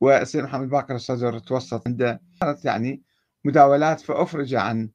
والسيد 0.00 0.44
محمد 0.44 0.68
باكر 0.68 0.94
الصدر 0.94 1.38
توسط 1.38 1.86
عنده. 1.86 2.20
يعني 2.64 3.02
مداولات 3.44 4.00
فأفرج 4.00 4.54
عن 4.54 4.90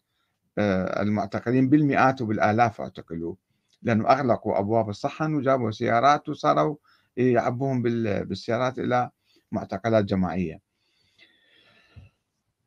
المعتقلين 0.60 1.70
بالمئات 1.70 2.22
وبالآلاف 2.22 2.82
أعتقلوا 2.82 3.36
لأنه 3.82 4.10
أغلقوا 4.10 4.60
أبواب 4.60 4.90
الصحن 4.90 5.34
وجابوا 5.36 5.72
سيارات 5.72 6.30
وصاروا 6.30 6.76
يعبوهم 7.18 7.82
بالسيارات 8.24 8.80
إلى 8.80 9.10
معتقلات 9.52 10.06
جماعية. 10.06 10.68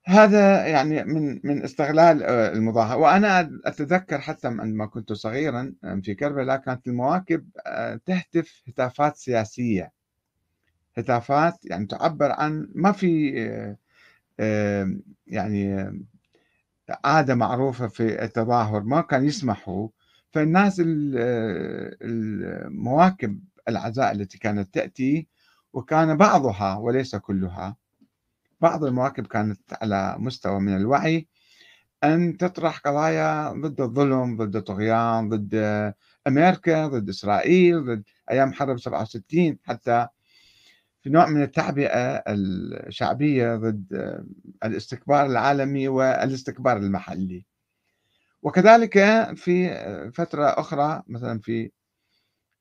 هذا 0.05 0.67
يعني 0.67 1.05
من 1.05 1.41
من 1.45 1.63
استغلال 1.63 2.23
آه، 2.23 2.53
المظاهرة 2.53 2.97
وأنا 2.97 3.61
أتذكر 3.65 4.19
حتى 4.21 4.49
عندما 4.49 4.87
كنت 4.87 5.13
صغيرا 5.13 5.75
آه، 5.85 6.01
في 6.05 6.15
كربلاء 6.15 6.57
كانت 6.57 6.87
المواكب 6.87 7.49
تهتف 8.07 8.63
هتافات 8.69 9.17
سياسية. 9.17 9.93
هتافات 10.97 11.65
يعني 11.65 11.87
تعبر 11.87 12.33
عن 12.33 12.69
ما 12.75 12.93
في 12.93 13.31
يعني 15.27 15.93
عادة 17.05 17.35
معروفة 17.35 17.89
في 17.89 18.25
التظاهر 18.25 18.83
ما 18.83 19.01
كان 19.01 19.25
يسمحوا 19.25 19.89
فالناس 20.33 20.83
المواكب 22.03 23.41
العزاء 23.69 24.13
التي 24.13 24.39
كانت 24.39 24.75
تأتي 24.75 25.27
وكان 25.73 26.17
بعضها 26.17 26.77
وليس 26.77 27.17
كلها 27.17 27.77
بعض 28.61 28.85
المواكب 28.85 29.27
كانت 29.27 29.61
على 29.83 30.17
مستوى 30.19 30.61
من 30.61 30.77
الوعي 30.77 31.29
أن 32.05 32.37
تطرح 32.37 32.79
قضايا 32.79 33.53
ضد 33.53 33.81
الظلم 33.81 34.37
ضد 34.37 34.57
الطغيان 34.57 35.29
ضد 35.29 35.55
أمريكا 36.27 36.87
ضد 36.87 37.09
إسرائيل 37.09 37.85
ضد 37.85 38.03
أيام 38.31 38.53
حرب 38.53 38.79
67 38.79 39.59
حتى 39.65 40.07
في 41.03 41.11
نوع 41.11 41.27
من 41.27 41.43
التعبئة 41.43 42.23
الشعبية 42.29 43.57
ضد 43.57 44.23
الاستكبار 44.65 45.27
العالمي 45.27 45.89
والاستكبار 45.89 46.77
المحلي. 46.77 47.45
وكذلك 48.43 48.99
في 49.37 49.71
فترة 50.15 50.45
أخرى 50.47 51.03
مثلا 51.07 51.39
في 51.39 51.71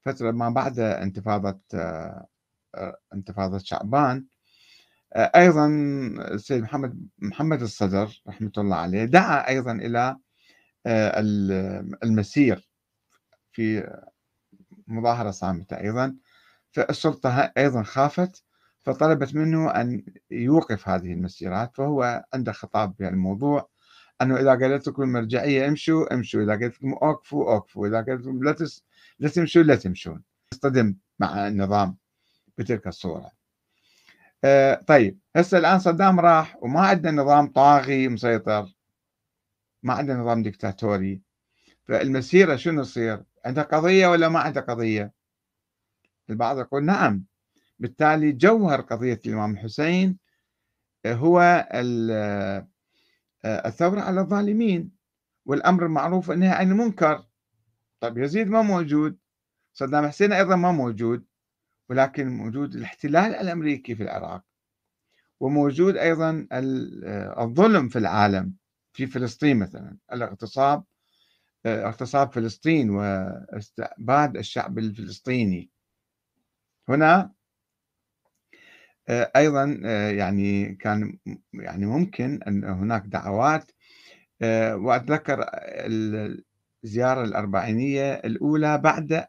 فترة 0.05 0.31
ما 0.31 0.50
بعد 0.50 0.79
انتفاضة 0.79 1.60
انتفاضة 3.13 3.58
شعبان 3.58 4.25
أيضا 5.15 5.67
السيد 6.31 6.63
محمد 6.63 7.08
محمد 7.19 7.62
الصدر 7.62 8.22
رحمة 8.27 8.51
الله 8.58 8.75
عليه 8.75 9.05
دعا 9.05 9.48
أيضا 9.48 9.72
إلى 9.72 10.17
المسير 12.03 12.69
في 13.51 13.93
مظاهرة 14.88 15.31
صامتة 15.31 15.77
أيضا. 15.79 16.15
فالسلطة 16.71 17.51
أيضا 17.57 17.83
خافت 17.83 18.43
فطلبت 18.79 19.35
منه 19.35 19.71
أن 19.71 20.03
يوقف 20.31 20.89
هذه 20.89 21.13
المسيرات 21.13 21.75
فهو 21.75 22.25
عنده 22.33 22.51
خطاب 22.51 22.93
في 22.97 23.07
الموضوع 23.07 23.69
أنه 24.21 24.38
إذا 24.38 24.49
قالت 24.49 24.88
لكم 24.88 25.03
المرجعية 25.03 25.67
امشوا 25.67 26.13
امشوا 26.13 26.43
إذا 26.43 26.51
قالت 26.51 26.75
لكم 26.75 26.93
أوقفوا 26.93 27.53
أوقفوا 27.53 27.88
إذا 27.88 27.95
قالت 28.01 28.21
لكم 28.21 28.43
لا, 28.43 28.51
تس... 28.51 28.83
لا 29.19 29.29
تمشوا 29.29 29.63
لا 29.63 29.75
تمشون. 29.75 30.23
يصطدم 30.53 30.95
مع 31.19 31.47
النظام 31.47 31.97
بتلك 32.57 32.88
الصورة. 32.88 33.31
آه 34.43 34.75
طيب 34.88 35.19
هسه 35.35 35.57
الآن 35.57 35.79
صدام 35.79 36.19
راح 36.19 36.57
وما 36.63 36.81
عندنا 36.81 37.21
نظام 37.21 37.47
طاغي 37.47 38.07
مسيطر 38.07 38.75
ما 39.83 39.93
عندنا 39.93 40.19
نظام 40.19 40.43
دكتاتوري 40.43 41.21
فالمسيرة 41.83 42.55
شنو 42.55 42.83
تصير؟ 42.83 43.23
عندها 43.45 43.63
قضية 43.63 44.07
ولا 44.07 44.29
ما 44.29 44.39
عندها 44.39 44.63
قضية؟ 44.63 45.18
البعض 46.29 46.59
يقول 46.59 46.86
نعم. 46.86 47.25
بالتالي 47.79 48.31
جوهر 48.31 48.81
قضية 48.81 49.19
الإمام 49.25 49.53
الحسين 49.53 50.17
هو 51.05 51.67
الثورة 53.45 54.01
على 54.01 54.21
الظالمين 54.21 54.91
والأمر 55.45 55.86
المعروف 55.86 56.29
والنهي 56.29 56.50
عن 56.50 56.71
المنكر. 56.71 57.25
طيب 58.00 58.17
يزيد 58.17 58.48
ما 58.48 58.62
موجود 58.62 59.17
صدام 59.74 60.07
حسين 60.07 60.33
أيضا 60.33 60.55
ما 60.55 60.71
موجود 60.71 61.25
ولكن 61.89 62.27
موجود 62.27 62.75
الاحتلال 62.75 63.36
الأمريكي 63.36 63.95
في 63.95 64.03
العراق 64.03 64.43
وموجود 65.39 65.98
أيضا 65.98 66.48
الظلم 67.43 67.89
في 67.89 68.00
العالم 68.00 68.53
في 68.93 69.07
فلسطين 69.07 69.59
مثلا 69.59 69.98
الاغتصاب 70.13 70.83
اغتصاب 71.65 72.33
فلسطين 72.33 72.89
واستعباد 72.89 74.38
الشعب 74.38 74.79
الفلسطيني. 74.79 75.69
هنا 76.89 77.31
أيضا 79.10 79.65
يعني 80.12 80.75
كان 80.75 81.17
يعني 81.53 81.86
ممكن 81.86 82.43
أن 82.48 82.63
هناك 82.63 83.03
دعوات 83.05 83.72
وأتذكر 84.74 85.46
الزيارة 86.84 87.24
الأربعينية 87.24 88.13
الأولى 88.13 88.77
بعد 88.77 89.25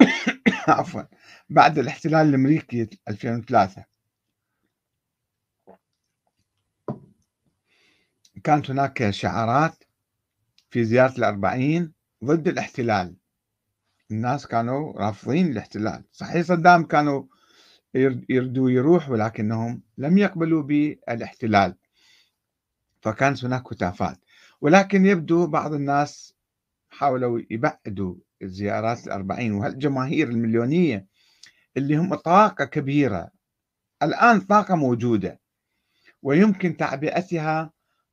عفوا 0.68 1.02
بعد 1.48 1.78
الاحتلال 1.78 2.28
الأمريكي 2.28 2.88
2003 3.08 3.84
كانت 8.44 8.70
هناك 8.70 9.10
شعارات 9.10 9.84
في 10.70 10.84
زيارة 10.84 11.18
الأربعين 11.18 11.92
ضد 12.24 12.48
الاحتلال. 12.48 13.21
الناس 14.12 14.46
كانوا 14.46 14.92
رافضين 14.92 15.46
الاحتلال. 15.52 16.04
صحيح 16.12 16.42
صدام 16.42 16.84
كانوا 16.84 17.24
يردوا 18.28 18.70
يروح 18.70 19.10
ولكنهم 19.10 19.82
لم 19.98 20.18
يقبلوا 20.18 20.62
بالاحتلال. 20.62 21.74
فكانت 23.00 23.44
هناك 23.44 23.72
هتافات 23.72 24.18
ولكن 24.60 25.06
يبدو 25.06 25.46
بعض 25.46 25.72
الناس 25.72 26.34
حاولوا 26.90 27.40
يبعدوا 27.50 28.14
الزيارات 28.42 29.06
الأربعين 29.06 29.52
وهالجماهير 29.52 30.28
المليونية 30.28 31.06
اللي 31.76 31.96
هم 31.96 32.14
طاقة 32.14 32.64
كبيرة 32.64 33.30
الآن 34.02 34.40
طاقة 34.40 34.74
موجودة 34.74 35.40
ويمكن 36.22 36.76
تعبئتها 36.76 37.72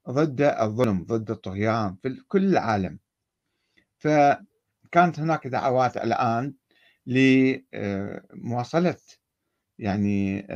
ضد 0.09 0.41
الظلم 0.41 1.03
ضد 1.03 1.31
الطغيان 1.31 1.95
في 2.01 2.23
كل 2.27 2.45
العالم. 2.45 2.99
فكانت 4.91 5.19
هناك 5.19 5.47
دعوات 5.47 5.97
الآن 5.97 6.53
لمواصلة 7.05 8.95
يعني 9.79 10.47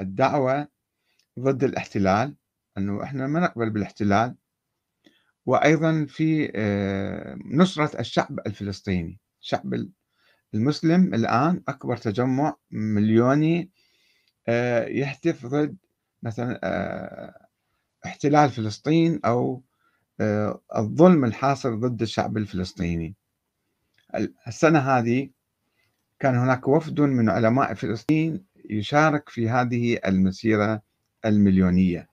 الدعوة 0.00 0.68
ضد 1.40 1.64
الاحتلال 1.64 2.34
أنه 2.78 3.02
إحنا 3.02 3.26
ما 3.26 3.40
نقبل 3.40 3.70
بالاحتلال. 3.70 4.34
وأيضا 5.46 6.06
في 6.08 6.52
آه، 6.54 7.38
نصرة 7.44 8.00
الشعب 8.00 8.40
الفلسطيني. 8.46 9.20
الشعب 9.42 9.86
المسلم 10.54 11.14
الآن 11.14 11.62
أكبر 11.68 11.96
تجمع 11.96 12.56
مليوني 12.70 13.70
آه، 14.48 14.84
يهتف 14.84 15.46
ضد 15.46 15.76
مثلا 16.22 16.60
آه، 16.64 17.46
احتلال 18.06 18.50
فلسطين 18.50 19.20
أو 19.24 19.62
الظلم 20.76 21.24
الحاصل 21.24 21.80
ضد 21.80 22.02
الشعب 22.02 22.36
الفلسطيني. 22.36 23.16
السنة 24.48 24.78
هذه 24.78 25.30
كان 26.20 26.34
هناك 26.36 26.68
وفد 26.68 27.00
من 27.00 27.30
علماء 27.30 27.74
فلسطين 27.74 28.44
يشارك 28.70 29.28
في 29.28 29.48
هذه 29.48 29.98
المسيرة 30.06 30.82
المليونية. 31.24 32.08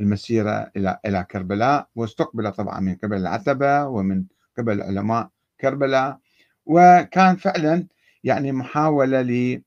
المسيرة 0.00 0.70
إلى 0.76 0.98
إلى 1.06 1.24
كربلاء 1.30 1.88
واستقبل 1.94 2.52
طبعا 2.52 2.80
من 2.80 2.94
قبل 2.94 3.16
العتبة 3.16 3.86
ومن 3.86 4.24
قبل 4.58 4.82
علماء 4.82 5.30
كربلاء. 5.60 6.18
وكان 6.66 7.36
فعلا 7.36 7.86
يعني 8.24 8.52
محاولة 8.52 9.22
ل 9.22 9.62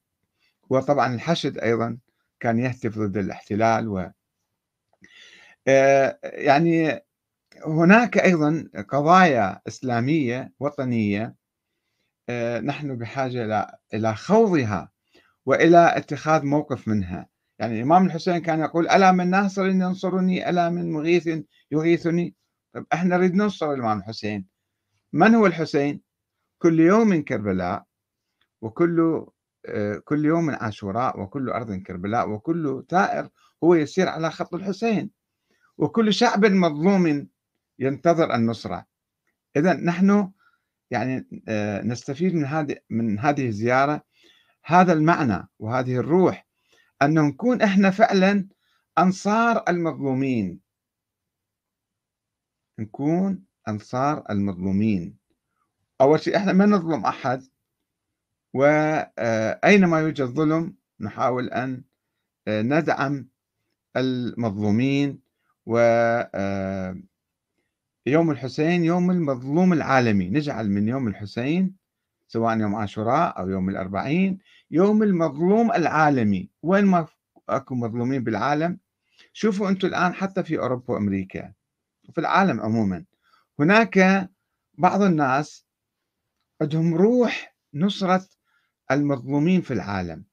وطبعا 0.69 1.15
الحشد 1.15 1.58
أيضا 1.58 1.97
كان 2.39 2.60
يهتف 2.60 2.99
ضد 2.99 3.17
الاحتلال 3.17 3.88
و 3.88 4.10
آه، 5.67 6.19
يعني 6.23 6.99
هناك 7.65 8.17
أيضا 8.17 8.69
قضايا 8.89 9.62
إسلامية 9.67 10.54
وطنية 10.60 11.36
نحن 12.64 12.98
بحاجة 12.98 13.68
إلى 13.94 14.16
خوضها 14.16 14.92
وإلى 15.46 15.98
اتخاذ 15.98 16.46
موقف 16.46 16.88
منها. 16.88 17.28
يعني 17.60 17.76
الإمام 17.76 18.06
الحسين 18.06 18.38
كان 18.38 18.60
يقول 18.60 18.90
ألا 18.90 19.12
من 19.12 19.30
ناصر 19.30 19.66
ينصرني 19.66 20.50
ألا 20.50 20.70
من 20.70 20.92
مغيث 20.92 21.30
يغيثني؟ 21.72 22.36
طيب 22.74 22.86
إحنا 22.94 23.18
نريد 23.18 23.36
ننصر 23.36 23.74
الإمام 23.74 24.00
الحسين. 24.00 24.46
من 25.14 25.36
هو 25.36 25.46
الحسين؟ 25.46 26.02
كل 26.60 26.80
يوم 26.80 27.22
كربلاء 27.22 27.84
وكل 28.62 29.26
آه، 29.68 30.02
كل 30.06 30.26
يوم 30.26 30.50
عاشوراء 30.50 31.20
وكل 31.20 31.50
أرض 31.50 31.74
كربلاء 31.74 32.30
وكل 32.30 32.86
ثائر 32.90 33.30
هو 33.64 33.76
يسير 33.76 34.10
على 34.10 34.32
خط 34.32 34.54
الحسين. 34.54 35.12
وكل 35.78 36.14
شعب 36.14 36.46
مظلوم 36.46 37.28
ينتظر 37.80 38.36
النصرة. 38.36 38.86
إذا 39.56 39.74
نحن 39.74 40.32
يعني 40.91 41.28
آه، 41.48 41.82
نستفيد 41.82 42.36
من 42.36 42.45
هذه 42.45 42.76
من 42.89 43.19
هذه 43.19 43.48
الزيارة. 43.48 44.02
هذا 44.65 44.93
المعنى 44.93 45.48
وهذه 45.60 45.95
الروح 45.98 46.48
أن 47.02 47.13
نكون 47.13 47.62
إحنا 47.62 47.89
فعلا 47.91 48.48
أنصار 48.98 49.63
المظلومين. 49.69 50.62
نكون 52.80 53.45
أنصار 53.67 54.24
المظلومين. 54.30 55.17
أول 56.02 56.19
شيء 56.19 56.38
إحنا 56.38 56.54
ما 56.54 56.65
نظلم 56.65 57.06
أحد. 57.06 57.43
وأينما 58.54 60.00
يوجد 60.00 60.26
ظلم 60.26 60.76
نحاول 61.00 61.50
أن 61.50 61.84
آه، 62.48 62.62
ندعم 62.62 63.30
المظلومين. 63.98 65.21
و 65.65 65.78
آه، 66.36 66.98
يوم 68.06 68.32
الحسين 68.32 68.84
يوم 68.84 69.12
المظلوم 69.12 69.74
العالمي. 69.74 70.30
نجعل 70.30 70.70
من 70.70 70.88
يوم 70.88 71.08
الحسين 71.08 71.76
سواء 72.28 72.60
يوم 72.60 72.76
عاشوراء 72.76 73.39
أو 73.39 73.50
يوم 73.50 73.70
الأربعين 73.70 74.39
يوم 74.72 75.04
المظلوم 75.04 75.72
العالمي. 75.72 76.50
وين 76.62 76.86
ما 76.86 77.08
أكو 77.50 77.76
مظلومين 77.76 78.24
بالعالم 78.24 78.80
شوفوا 79.34 79.70
أنتم 79.70 79.88
الآن 79.88 80.13
حتى 80.13 80.44
في 80.44 80.60
أوروبا 80.60 80.94
وأمريكا 80.94 81.54
وفي 82.10 82.18
العالم 82.18 82.62
عموما. 82.62 83.06
هناك 83.60 84.30
بعض 84.78 85.02
الناس 85.02 85.65
عندهم 86.62 86.96
روح 86.96 87.56
نصرة 87.74 88.28
المظلومين 88.91 89.62
في 89.62 89.74
العالم. 89.74 90.26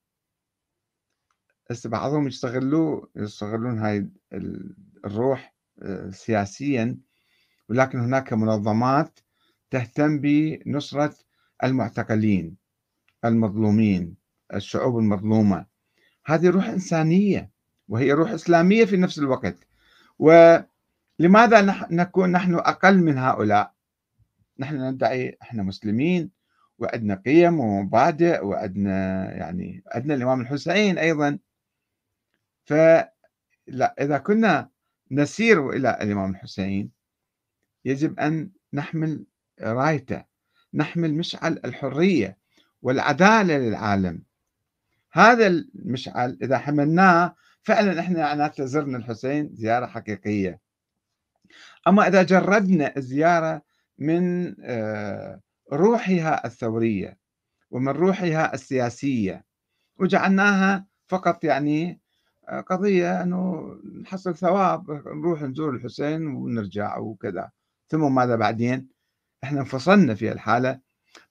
بعضهم 1.84 2.26
يستغلوا 2.26 3.06
يستغلون 3.16 3.78
هاي 3.78 4.08
الروح 5.04 5.54
آه، 5.82 6.10
سياسيا 6.10 6.98
ولكن 7.72 8.00
هناك 8.00 8.32
منظمات 8.32 9.20
تهتم 9.70 10.18
بنصرة 10.18 11.14
المعتقلين 11.64 12.56
المظلومين 13.24 14.14
الشعوب 14.54 14.98
المظلومة. 14.98 15.66
هذه 16.26 16.50
روح 16.50 16.68
إنسانية 16.68 17.50
وهي 17.88 18.12
روح 18.12 18.30
إسلامية 18.30 18.84
في 18.84 18.96
نفس 18.96 19.18
الوقت. 19.18 19.56
ولماذا 20.18 21.86
نكون 21.90 22.32
نحن 22.32 22.54
أقل 22.54 22.98
من 22.98 23.18
هؤلاء؟ 23.18 23.72
نحن 24.58 24.88
ندعي 24.88 25.38
إحنا 25.42 25.62
مسلمين 25.62 26.30
وعندنا 26.78 27.14
قيم 27.14 27.60
ومبادئ 27.60 28.44
وعندنا 28.44 29.24
يعني 29.32 29.82
عندنا 29.92 30.14
الإمام 30.14 30.40
الحسين 30.40 30.98
أيضا. 30.98 31.38
فلا 32.64 33.14
إذا 34.00 34.18
كنا 34.18 34.68
نسير 35.10 35.70
إلى 35.70 35.98
الإمام 36.02 36.30
الحسين 36.30 37.01
يجب 37.84 38.20
أن 38.20 38.50
نحمل 38.72 39.24
رايته 39.60 40.24
نحمل 40.74 41.14
مشعل 41.14 41.60
الحرية 41.64 42.38
والعدالة 42.82 43.58
للعالم. 43.58 44.22
هذا 45.12 45.46
المشعل 45.46 46.38
إذا 46.42 46.58
حملناه 46.58 47.34
فعلا 47.62 48.00
إحنا 48.00 48.18
معناته 48.18 48.64
زرنا 48.64 48.98
الحسين 48.98 49.50
زيارة 49.54 49.86
حقيقية. 49.86 50.60
أما 51.88 52.08
إذا 52.08 52.22
جردنا 52.22 52.96
الزيارة 52.96 53.62
من 53.98 54.54
آه، 54.60 55.40
روحها 55.72 56.46
الثورية 56.46 57.18
ومن 57.70 57.92
روحها 57.92 58.54
السياسية 58.54 59.44
وجعلناها 59.98 60.86
فقط 61.08 61.44
يعني 61.44 62.00
آه، 62.48 62.60
قضية 62.60 63.22
أنه 63.22 63.74
نحصل 64.02 64.36
ثواب 64.36 64.90
نروح 64.90 65.42
نزور 65.42 65.70
الحسين 65.74 66.26
ونرجع 66.26 66.98
وكذا. 66.98 67.50
ثم 67.92 68.14
ماذا 68.14 68.36
بعدين؟ 68.36 68.88
إحنا 69.44 69.60
انفصلنا 69.60 70.14
في 70.14 70.32
الحالة. 70.32 70.80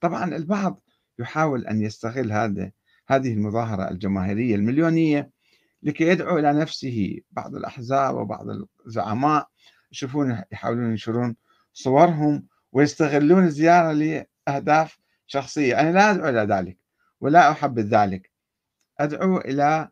طبعا 0.00 0.36
البعض 0.36 0.80
يحاول 1.18 1.66
أن 1.66 1.82
يستغل 1.82 2.32
هذا 2.32 2.70
هذه 3.08 3.32
المظاهرة 3.32 3.90
الجماهيرية 3.90 4.54
المليونية 4.54 5.30
لكي 5.82 6.04
يدعو 6.04 6.38
إلى 6.38 6.52
نفسه. 6.52 7.20
بعض 7.30 7.54
الأحزاب 7.54 8.14
وبعض 8.14 8.46
الزعماء 8.86 9.48
يشوفون 9.92 10.42
يحاولون 10.52 10.90
ينشرون 10.90 11.36
صورهم 11.72 12.46
ويستغلون 12.72 13.44
الزيارة 13.44 13.92
لأهداف 13.92 14.98
شخصية. 15.26 15.80
أنا 15.80 15.92
لا 15.92 16.10
أدعو 16.10 16.28
إلى 16.28 16.54
ذلك 16.54 16.78
ولا 17.20 17.50
أحبذ 17.50 17.82
ذلك. 17.82 18.30
أدعو 19.00 19.38
إلى 19.38 19.88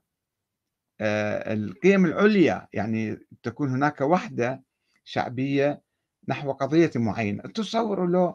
آه، 1.00 1.54
القيم 1.54 2.04
العليا. 2.04 2.68
يعني 2.72 3.18
تكون 3.42 3.70
هناك 3.70 4.00
وحدة 4.00 4.62
شعبية 5.04 5.89
نحو 6.30 6.52
قضية 6.52 6.90
معينة 6.96 7.42
تصوروا 7.42 8.06
له 8.06 8.34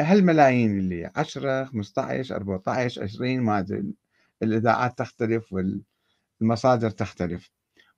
هالملايين 0.00 0.78
اللي 0.78 1.10
10 1.16 1.64
15 1.64 2.36
14 2.36 3.02
20 3.02 3.40
ما 3.40 3.58
أدري 3.58 3.94
الإذاعات 4.42 4.98
تختلف 4.98 5.54
والمصادر 6.40 6.90
تختلف. 6.90 7.50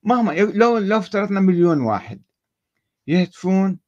مهما 0.02 0.32
لو 0.32 0.78
لو 0.78 0.98
افترضنا 0.98 1.40
مليون 1.40 1.80
واحد 1.80 2.22
يهتفون 3.06 3.78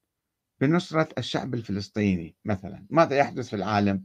بنصرة 0.61 1.09
الشعب 1.18 1.55
الفلسطيني 1.55 2.37
مثلا 2.44 2.87
ماذا 2.90 3.16
يحدث 3.16 3.49
في 3.49 3.57
العالم؟ 3.57 4.05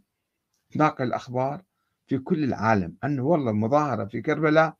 تناقل 0.71 1.03
الأخبار 1.05 1.63
في 2.07 2.17
كل 2.17 2.43
العالم 2.43 2.95
أنه 3.03 3.23
والله 3.23 3.51
مظاهرة 3.51 4.05
في 4.05 4.21
كربلاء 4.21 4.75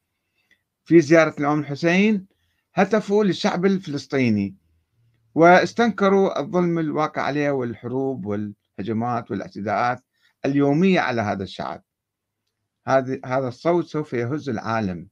في 0.85 1.01
زيارة 1.01 1.35
الإمام 1.39 1.59
الحسين 1.59 2.25
هتفوا 2.73 3.23
للشعب 3.23 3.65
الفلسطيني. 3.65 4.55
واستنكروا 5.35 6.39
الظلم 6.39 6.79
الواقع 6.79 7.21
عليه 7.21 7.51
والحروب 7.51 8.25
والهجمات 8.25 9.31
والاعتداءات 9.31 10.03
اليومية 10.45 10.99
على 10.99 11.21
هذا 11.21 11.43
الشعب. 11.43 11.83
هذا 12.87 13.19
هذا 13.25 13.47
الصوت 13.47 13.85
سوف 13.85 14.13
يهز 14.13 14.49
العالم 14.49 15.07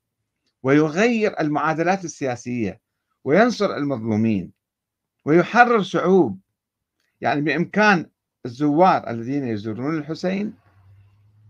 ويغير 0.64 1.40
المعادلات 1.40 2.06
السياسية 2.06 2.82
وينصر 3.24 3.76
المظلومين 3.76 4.52
ويحرر 5.26 5.82
شعوب. 5.82 6.40
يعني 7.22 7.42
بإمكان 7.42 8.10
الزوار 8.46 9.10
الذين 9.10 9.48
يزورون 9.48 9.98
الحسين 9.98 10.54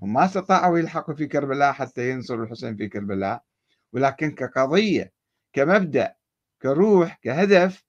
وما 0.01 0.25
استطاعوا 0.25 0.79
يلحقوا 0.79 1.15
في 1.15 1.27
كربلاء 1.27 1.73
حتى 1.73 2.10
ينصروا 2.10 2.45
الحسين 2.45 2.75
في 2.75 2.88
كربلاء 2.88 3.43
ولكن 3.93 4.32
كقضية 4.32 5.13
كمبدأ 5.53 6.15
كروح 6.62 7.19
كهدف 7.23 7.88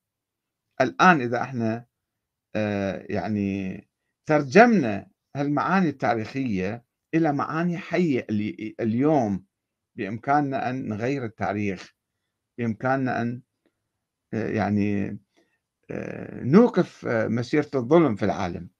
الآن 0.80 1.20
إذا 1.20 1.42
إحنا 1.42 1.86
آه، 2.56 3.06
يعني 3.08 3.88
ترجمنا 4.26 5.06
هالمعاني 5.36 5.88
التاريخية 5.88 6.84
إلى 7.14 7.32
معاني 7.32 7.78
حية 7.78 8.26
اليوم 8.80 9.44
بإمكاننا 9.96 10.70
أن 10.70 10.88
نغير 10.88 11.24
التاريخ 11.24 11.94
بإمكاننا 12.58 13.22
أن 13.22 13.42
آه، 14.34 14.48
يعني 14.48 15.18
آه، 15.90 16.44
نوقف 16.44 17.06
مسيرة 17.06 17.70
الظلم 17.74 18.16
في 18.16 18.24
العالم. 18.24 18.70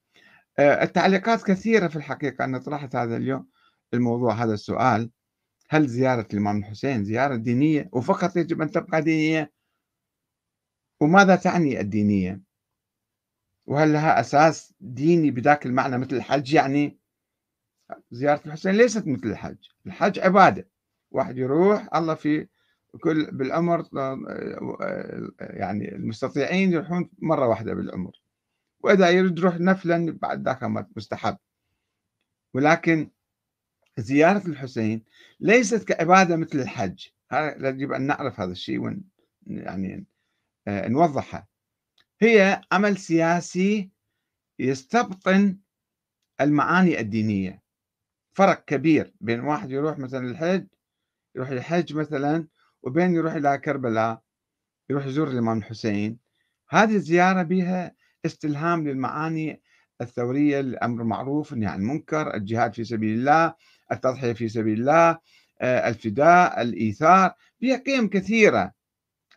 التعليقات 0.61 1.43
كثيرة 1.43 1.89
في 1.89 1.97
الحقيقة 1.97 2.45
أنا 2.45 2.59
طرحت 2.59 2.97
هذا 2.97 3.17
اليوم 3.17 3.49
الموضوع 3.95 4.35
هذا 4.35 4.55
السؤال. 4.55 5.11
هل 5.71 5.87
زيارة 5.87 6.27
الإمام 6.33 6.59
الحسين 6.59 7.05
زيارة 7.05 7.37
دينية؟ 7.37 7.89
وفقط 7.93 8.37
يجب 8.37 8.63
أن 8.63 8.71
تبقى 8.71 9.03
دينية؟ 9.03 9.53
وماذا 11.01 11.37
تعني 11.37 11.81
الدينية؟ 11.81 12.41
وهل 13.67 13.93
لها 13.93 14.21
أساس 14.21 14.75
ديني 14.81 15.31
بذاك 15.31 15.67
المعنى 15.67 15.99
مثل 15.99 16.17
الحج؟ 16.17 16.55
يعني 16.55 16.99
زيارة 18.11 18.41
الحسين 18.47 18.73
ليست 18.73 19.07
مثل 19.07 19.27
الحج. 19.27 19.57
الحج 19.87 20.19
عبادة. 20.19 20.69
واحد 21.11 21.39
يروح 21.39 21.89
الله 21.95 22.15
في 22.15 22.49
كل 23.01 23.31
بالعمر 23.31 23.85
يعني 25.41 25.95
المستطيعين 25.95 26.73
يروحون 26.73 27.11
مرة 27.19 27.49
واحدة 27.49 27.75
بالعمر. 27.75 28.23
وإذا 28.81 29.11
يريد 29.11 29.39
يروح 29.39 29.61
نفلا 29.61 30.19
بعد 30.23 30.45
ذاك 30.45 30.63
مستحب. 30.97 31.37
ولكن 32.55 33.11
زيارة 33.99 34.47
الحسين 34.47 35.05
ليست 35.41 35.85
كعبادة 35.89 36.37
مثل 36.37 36.59
الحج. 36.61 37.07
يجب 37.33 37.93
أن 37.93 38.03
نعرف 38.03 38.41
هذا 38.41 38.53
الشيء 38.53 38.79
ون 38.81 39.03
يعني 39.47 39.95
آه، 39.95 40.10
نوضحها. 40.89 41.47
هي 42.21 42.61
عمل 42.73 42.97
سياسي 42.99 43.91
يستبطن 44.59 45.59
المعاني 46.41 47.01
الدينية. 47.01 47.63
فرق 48.33 48.65
كبير 48.65 49.15
بين 49.21 49.41
واحد 49.41 49.71
يروح 49.71 49.99
مثلا 49.99 50.31
الحج 50.31 50.67
يروح 51.37 51.49
الحج 51.49 51.95
مثلا 51.95 52.49
وبين 52.83 53.15
يروح 53.15 53.33
إلى 53.33 53.59
كربلاء 53.59 54.23
يروح 54.91 55.07
يزور 55.07 55.29
الإمام 55.29 55.59
الحسين. 55.59 56.19
هذه 56.69 56.95
الزيارة 56.97 57.43
بها 57.43 57.95
استلهام 58.27 58.89
للمعاني 58.89 59.63
الثورية 60.01 60.61
الأمر 60.61 61.05
معروف 61.05 61.53
النهي 61.53 61.69
عن 61.71 61.81
المنكر 61.81 62.35
الجهاد 62.35 62.75
في 62.75 62.85
سبيل 62.85 63.19
الله 63.19 63.55
التضحية 63.93 64.33
في 64.33 64.49
سبيل 64.49 64.81
الله 64.81 65.19
آه، 65.61 65.89
الفداء 65.89 66.63
الإيثار 66.63 67.35
فيها 67.61 67.77
قيم 67.77 68.09
كثيرة 68.09 68.73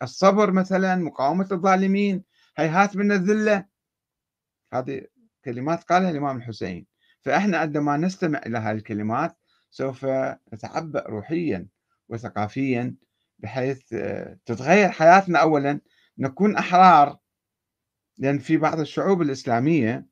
الصبر 0.04 0.50
مثلا 0.50 0.96
مقاومة 0.96 1.48
الظالمين 1.52 2.22
هيهات 2.56 2.96
من 2.96 3.12
الذلة. 3.12 3.66
هذه 4.72 5.06
كلمات 5.44 5.84
قالها 5.84 6.10
الإمام 6.10 6.36
الحسين. 6.36 6.86
فإحنا 7.22 7.58
عندما 7.58 7.96
نستمع 7.96 8.40
إلى 8.46 8.58
هذه 8.58 8.76
الكلمات 8.76 9.36
سوف 9.70 10.06
نتعبأ 10.54 11.04
روحيا 11.08 11.66
وثقافيا 12.08 12.94
بحيث 13.38 13.92
آه، 13.92 14.38
تتغير 14.46 14.88
حياتنا 14.88 15.38
أولا. 15.38 15.80
نكون 16.18 16.56
أحرار 16.56 17.18
لأن 18.18 18.38
في 18.38 18.56
بعض 18.56 18.80
الشعوب 18.80 19.22
الإسلامية 19.22 20.06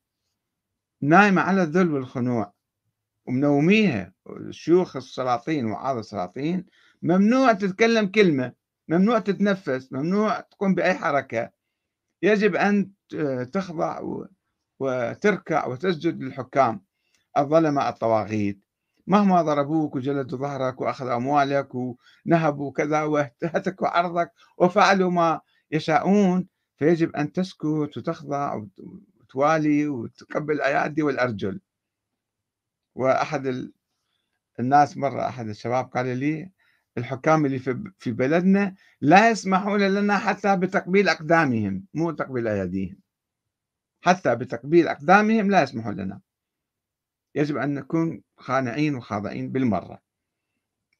نايمة 1.01 1.41
على 1.41 1.63
الذل 1.63 1.91
والخنوع 1.91 2.53
ومنوميها. 3.25 4.13
الشيوخ 4.29 4.95
السلاطين 4.95 5.65
وعاظ 5.65 5.97
السلاطين 5.97 6.65
ممنوع 7.01 7.53
تتكلم 7.53 8.07
كلمة. 8.07 8.62
ممنوع 8.87 9.19
تتنفس 9.19 9.93
ممنوع 9.93 10.39
تقوم 10.39 10.75
بأي 10.75 10.93
حركة. 10.93 11.49
يجب 12.21 12.55
أن 12.55 12.91
تخضع 13.51 14.01
وتركع 14.79 15.67
وتسجد 15.67 16.23
للحكام. 16.23 16.85
الظلمة 17.37 17.89
الطواغيت. 17.89 18.65
مهما 19.07 19.41
ضربوك 19.41 19.95
وجلدوا 19.95 20.37
ظهرك 20.39 20.81
وأخذوا 20.81 21.15
أموالك 21.15 21.69
ونهبوا 21.75 22.71
كذا 22.71 23.03
وهتكوا 23.03 23.87
عرضك 23.87 24.31
وفعلوا 24.57 25.11
ما 25.11 25.41
يشاءون 25.71 26.47
فيجب 26.77 27.15
أن 27.15 27.31
تسكت 27.31 27.65
وتخضع 27.65 28.61
وتوالي 29.21 29.87
وتقبل 29.87 30.53
الأيادي 30.53 31.03
والأرجل. 31.03 31.61
وأحد 32.95 33.71
الناس 34.59 34.97
مرة 34.97 35.27
أحد 35.27 35.47
الشباب 35.47 35.85
قال 35.85 36.17
لي 36.17 36.51
الحكام 36.97 37.45
اللي 37.45 37.59
في 37.97 38.11
بلدنا 38.11 38.75
لا 39.01 39.29
يسمحون 39.29 39.81
لنا 39.81 40.17
حتى 40.17 40.55
بتقبيل 40.55 41.09
أقدامهم 41.09 41.85
مو 41.93 42.11
تقبيل 42.11 42.47
أيديهم 42.47 42.97
حتى 44.01 44.35
بتقبيل 44.35 44.87
أقدامهم 44.87 45.51
لا 45.51 45.63
يسمحون 45.63 45.95
لنا. 45.95 46.21
يجب 47.35 47.57
أن 47.57 47.73
نكون 47.73 48.21
خانعين 48.37 48.95
وخاضعين 48.95 49.51
بالمرة. 49.51 50.01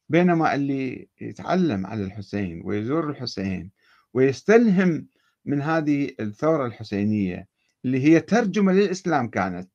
بينما 0.08 0.54
اللي 0.54 1.08
يتعلم 1.20 1.86
على 1.86 2.04
الحسين 2.04 2.62
ويزور 2.64 3.10
الحسين 3.10 3.70
ويستلهم 4.14 5.08
من 5.44 5.62
هذه 5.62 6.10
الثورة 6.20 6.66
الحسينية 6.66 7.48
اللي 7.84 8.04
هي 8.04 8.20
ترجمة 8.20 8.72
للإسلام 8.72 9.28
كانت. 9.28 9.70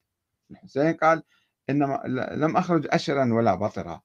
الحسين 0.51 0.93
قال 0.93 1.23
إنما 1.69 2.01
لم 2.35 2.57
أخرج 2.57 2.87
أشرا 2.89 3.33
ولا 3.33 3.55
بطرا. 3.55 4.01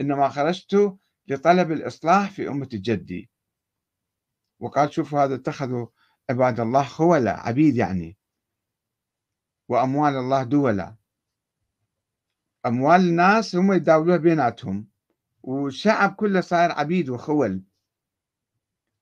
إنما 0.00 0.28
خرجت 0.28 0.98
لطلب 1.28 1.72
الإصلاح 1.72 2.30
في 2.30 2.48
أمة 2.48 2.68
جدي. 2.72 3.30
وقال 4.60 4.92
شوفوا 4.92 5.24
هذا 5.24 5.34
اتخذوا 5.34 5.86
عباد 6.30 6.60
الله 6.60 6.84
خولا 6.84 7.40
عبيد 7.40 7.76
يعني. 7.76 8.16
وأموال 9.68 10.16
الله 10.16 10.42
دولا 10.42 10.96
أموال 12.66 13.00
الناس 13.00 13.56
هم 13.56 13.72
يداولوها 13.72 14.16
بيناتهم. 14.16 14.88
والشعب 15.42 16.14
كله 16.14 16.40
صاير 16.40 16.72
عبيد 16.72 17.08
وخول. 17.08 17.62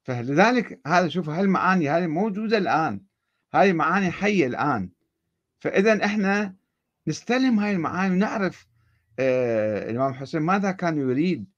فلذلك 0.02 0.80
هذا 0.86 1.08
شوف 1.08 1.28
هالمعاني 1.28 1.90
هذه 1.90 2.06
موجودة 2.06 2.58
الآن. 2.58 3.00
هذه 3.54 3.72
معاني 3.72 4.10
حية 4.10 4.46
الآن. 4.46 4.90
فإذا 5.58 6.04
إحنا 6.04 6.56
نستلم 7.06 7.58
هاي 7.58 7.72
المعاني 7.72 8.14
ونعرف 8.14 8.66
آه 9.18 9.90
الإمام 9.90 10.14
حسين 10.14 10.42
ماذا 10.42 10.72
كان 10.72 10.98
يريد. 10.98 11.53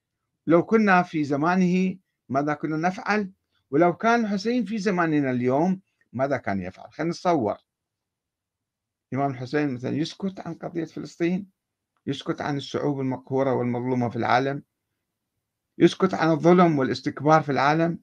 لو 0.46 0.62
كنا 0.62 1.02
في 1.02 1.24
زمانه 1.24 1.96
ماذا 2.28 2.54
كنا 2.54 2.76
نفعل؟ 2.76 3.32
ولو 3.70 3.96
كان 3.96 4.20
الحسين 4.20 4.64
في 4.64 4.78
زماننا 4.78 5.30
اليوم 5.30 5.80
ماذا 6.12 6.36
كان 6.36 6.60
يفعل؟ 6.60 6.92
خلينا 6.92 7.10
نتصور. 7.10 7.56
الإمام 9.12 9.30
الحسين 9.30 9.74
مثلا 9.74 9.96
يسكت 9.96 10.40
عن 10.40 10.54
قضية 10.54 10.84
فلسطين 10.84 11.50
يسكت 12.06 12.40
عن 12.40 12.56
الشعوب 12.56 13.00
المقهورة 13.00 13.52
والمظلومة 13.52 14.08
في 14.08 14.16
العالم 14.16 14.62
يسكت 15.78 16.14
عن 16.14 16.30
الظلم 16.30 16.78
والاستكبار 16.78 17.42
في 17.42 17.52
العالم 17.52 17.98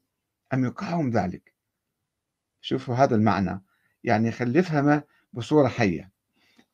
أم 0.54 0.66
يقاوم 0.66 1.10
ذلك؟ 1.10 1.54
شوفوا 2.62 2.96
هذا 2.96 3.16
المعنى. 3.16 3.62
يعني 4.04 4.32
خلي 4.32 4.60
يفهمه 4.60 5.04
بصورة 5.34 5.68
حية. 5.68 6.12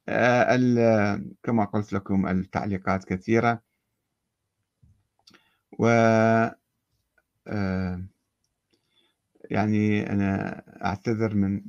آه، 0.10 1.22
كما 1.44 1.66
قلت 1.66 1.94
لكم 1.94 2.28
التعليقات 2.28 3.06
كثيرة. 3.06 3.62
و 5.80 5.88
آه، 7.48 8.02
يعني 9.52 10.10
أنا 10.12 10.62
أعتذر 10.86 11.36
من 11.36 11.62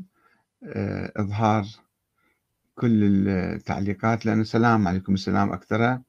آه، 0.64 1.12
إظهار 1.16 1.64
كل 2.75 3.29
التعليقات 3.29 4.27
لأنه 4.27 4.42
سلام 4.44 4.88
عليكم 4.88 5.14
السلام 5.14 5.53
أكثر. 5.53 6.01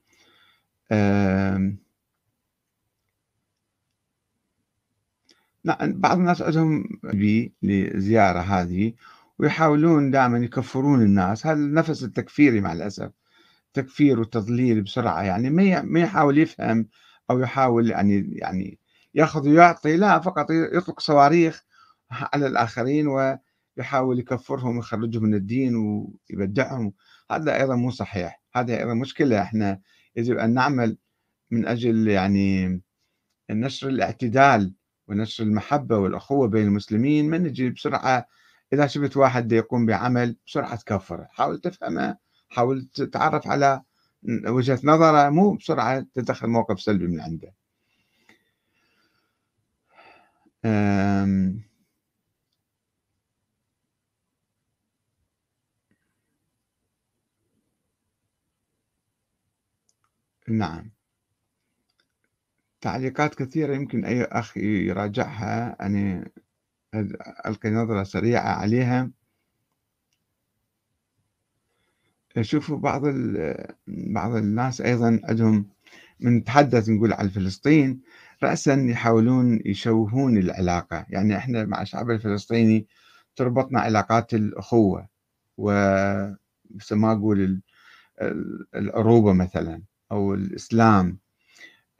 نعم 5.64 6.02
بعض 6.02 6.18
الناس 6.18 6.42
عندهم 6.42 6.84
بي 7.04 7.54
لزيارة 7.64 8.40
هذه 8.40 8.94
ويحاولون 9.40 10.12
دائما 10.12 10.38
يكفرون 10.38 11.02
الناس. 11.02 11.48
هذا 11.48 11.60
نفس 11.60 12.04
التكفيري 12.04 12.62
مع 12.62 12.74
الأسف 12.74 13.12
تكفير 13.74 14.20
وتضليل 14.20 14.82
بسرعة 14.82 15.24
يعني 15.24 15.50
ما 15.50 16.00
يحاول 16.00 16.38
يفهم 16.38 16.88
أو 17.32 17.40
يحاول 17.40 17.90
يعني 17.90 18.30
يعني 18.32 18.80
يأخذ 19.16 19.50
ويعطي 19.50 19.98
لا 19.98 20.20
فقط 20.20 20.48
يطلق 20.52 21.00
صواريخ 21.00 21.64
على 22.12 22.48
الآخرين 22.48 23.08
ويحاول 23.08 24.20
يكفرهم 24.20 24.78
ويخرجهم 24.78 25.24
من 25.24 25.34
الدين 25.34 25.76
ويبدعهم. 25.76 26.94
هذا 27.32 27.58
أيضا 27.62 27.76
مو 27.76 27.92
صحيح. 27.92 28.42
هذا 28.56 28.78
أيضا 28.80 28.94
مشكلة. 28.94 29.42
إحنا 29.42 29.82
يجب 30.16 30.38
أن 30.38 30.54
نعمل 30.54 30.98
من 31.52 31.68
أجل 31.68 32.08
يعني 32.08 32.82
نشر 33.52 33.90
الاعتدال 33.90 34.76
ونشر 35.08 35.44
المحبة 35.44 35.98
والأخوة 35.98 36.48
بين 36.48 36.68
المسلمين. 36.68 37.30
ما 37.30 37.38
نجي 37.38 37.70
بسرعة 37.70 38.28
إذا 38.74 38.88
شفت 38.88 39.18
واحد 39.18 39.52
يقوم 39.52 39.86
بعمل 39.86 40.38
بسرعة 40.48 40.76
تكفره. 40.76 41.28
حاول 41.32 41.62
تفهمه 41.62 42.18
حاول 42.50 42.86
تتعرف 42.94 43.48
على 43.48 43.82
وجهة 44.24 44.80
نظره 44.84 45.30
مو 45.30 45.54
بسرعة 45.56 46.06
تدخل 46.16 46.48
موقف 46.48 46.82
سلبي 46.82 47.08
من 47.08 47.20
عنده. 47.22 47.54
نعم. 60.48 60.92
تعليقات 62.82 63.36
كثيرة 63.36 63.76
يمكن 63.76 64.06
أي 64.06 64.24
أخ 64.24 64.58
يراجعها. 64.58 65.86
أنا 65.86 66.30
ألقي 67.46 67.70
نظرة 67.70 68.04
سريعة 68.04 68.50
عليها. 68.50 69.12
شوفوا 72.42 72.78
بعض 72.78 73.02
بعض 73.88 74.36
الناس 74.36 74.82
أيضا 74.82 75.20
عندهم 75.24 75.66
من 76.20 76.38
نتحدث 76.38 76.90
نقول 76.90 77.14
عن 77.14 77.30
فلسطين 77.30 78.02
رأسا 78.44 78.74
يحاولون 78.90 79.60
يشوهون 79.66 80.38
العلاقة. 80.38 81.06
يعني 81.10 81.38
إحنا 81.38 81.66
مع 81.66 81.82
الشعب 81.82 82.10
الفلسطيني 82.12 82.88
تربطنا 83.36 83.80
علاقات 83.82 84.34
الأخوة 84.34 85.08
و 85.58 85.72
ما 86.92 87.12
أقول 87.12 87.62
العروبة 88.76 89.34
مثلا 89.34 89.84
أو 90.12 90.34
الإسلام 90.34 91.20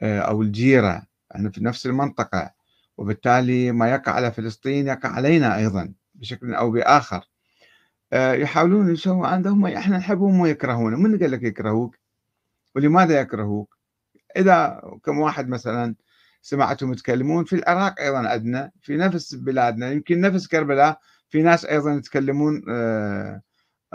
آه، 0.02 0.20
أو 0.20 0.42
الجيرة. 0.42 1.06
إحنا 1.36 1.50
في 1.50 1.64
نفس 1.64 1.86
المنطقة 1.86 2.52
وبالتالي 2.98 3.72
ما 3.72 3.90
يقع 3.90 4.12
على 4.12 4.32
فلسطين 4.32 4.86
يقع 4.86 5.08
علينا 5.08 5.56
أيضا 5.56 5.94
بشكل 6.14 6.54
أو 6.54 6.70
بآخر. 6.70 7.16
آه، 7.18 7.31
يحاولون 8.12 8.92
يسووا 8.92 9.26
عندهم 9.26 9.66
إحنا 9.66 9.98
نحبهم 9.98 10.40
ويكرهون 10.40 11.02
من 11.02 11.18
قال 11.18 11.30
لك 11.30 11.42
يكرهوك؟ 11.42 11.96
ولماذا 12.74 13.20
يكرهوك؟ 13.20 13.76
إذا 14.36 14.82
كم 15.04 15.18
واحد 15.18 15.48
مثلا 15.48 15.94
سمعتهم 16.42 16.92
يتكلمون 16.92 17.44
في 17.44 17.56
العراق 17.56 18.00
أيضا 18.00 18.28
عندنا 18.28 18.70
في 18.82 18.96
نفس 18.96 19.34
بلادنا 19.34 19.90
يمكن 19.90 20.20
نفس 20.20 20.46
كربلاء 20.46 21.00
في 21.28 21.42
ناس 21.42 21.64
أيضا 21.64 21.92
يتكلمون 21.92 22.62
آه، 22.70 23.42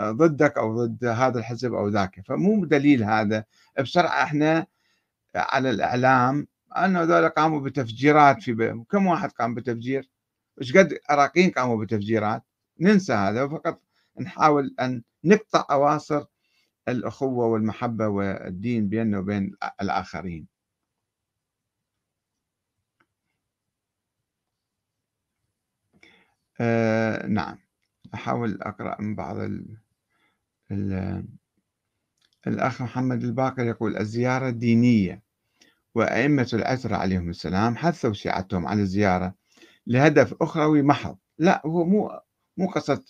ضدك 0.00 0.58
أو 0.58 0.84
ضد 0.84 1.04
هذا 1.04 1.38
الحزب 1.38 1.74
أو 1.74 1.88
ذاك. 1.88 2.20
فمو 2.26 2.64
دليل 2.64 3.04
هذا. 3.04 3.44
بسرعة 3.80 4.22
إحنا 4.22 4.66
على 5.36 5.70
الإعلام 5.70 6.46
أنه 6.76 7.02
ذولا 7.02 7.28
قاموا 7.28 7.60
بتفجيرات 7.60 8.42
في 8.42 8.84
كم 8.90 9.06
واحد 9.06 9.32
قام 9.32 9.54
بتفجير؟ 9.54 10.10
إيش 10.60 10.76
قد 10.76 10.98
عراقيين 11.10 11.50
قاموا 11.50 11.84
بتفجيرات؟ 11.84 12.42
ننسى 12.80 13.12
هذا. 13.12 13.42
وفقط 13.42 13.82
نحاول 14.20 14.74
أن 14.80 15.02
نقطع 15.24 15.66
أواصر 15.70 16.24
الأخوة 16.88 17.46
والمحبة 17.46 18.08
والدين 18.08 18.88
بيننا 18.88 19.18
وبين 19.18 19.52
الآخرين. 19.82 20.48
آه 26.60 27.26
نعم. 27.26 27.58
أحاول 28.14 28.62
أقرأ 28.62 29.00
من 29.02 29.14
بعض 29.14 29.36
ال 29.38 29.76
ال 30.70 31.24
الأخ 32.46 32.82
محمد 32.82 33.24
الباقر 33.24 33.64
يقول 33.64 33.96
الزيارة 33.96 34.50
دينية 34.50 35.22
وأئمة 35.94 36.48
العترة 36.52 36.96
عليهم 36.96 37.30
السلام 37.30 37.76
حثوا 37.76 38.12
شيعتهم 38.12 38.66
على 38.66 38.82
الزيارة 38.82 39.34
لهدف 39.86 40.34
أخروي 40.42 40.82
محض؟ 40.82 41.18
لا 41.38 41.62
هو 41.66 41.84
مو 41.84 42.20
مو 42.56 42.66
قصة 42.68 43.04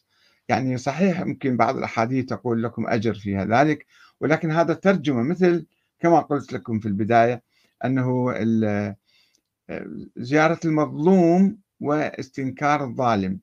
يعني 0.48 0.78
صحيح 0.78 1.20
يمكن 1.20 1.56
بعض 1.56 1.76
الأحاديث 1.76 2.24
تقول 2.24 2.62
لكم 2.62 2.86
أجر 2.88 3.14
فيها 3.14 3.44
ذلك 3.44 3.86
ولكن 4.20 4.50
هذا 4.50 4.74
ترجمة 4.74 5.22
مثل 5.22 5.66
كما 5.98 6.20
قلت 6.20 6.52
لكم 6.52 6.80
في 6.80 6.86
البداية 6.88 7.42
أنه 7.84 8.34
زيارة 10.16 10.60
المظلوم 10.64 11.58
واستنكار 11.80 12.84
الظالم. 12.84 13.40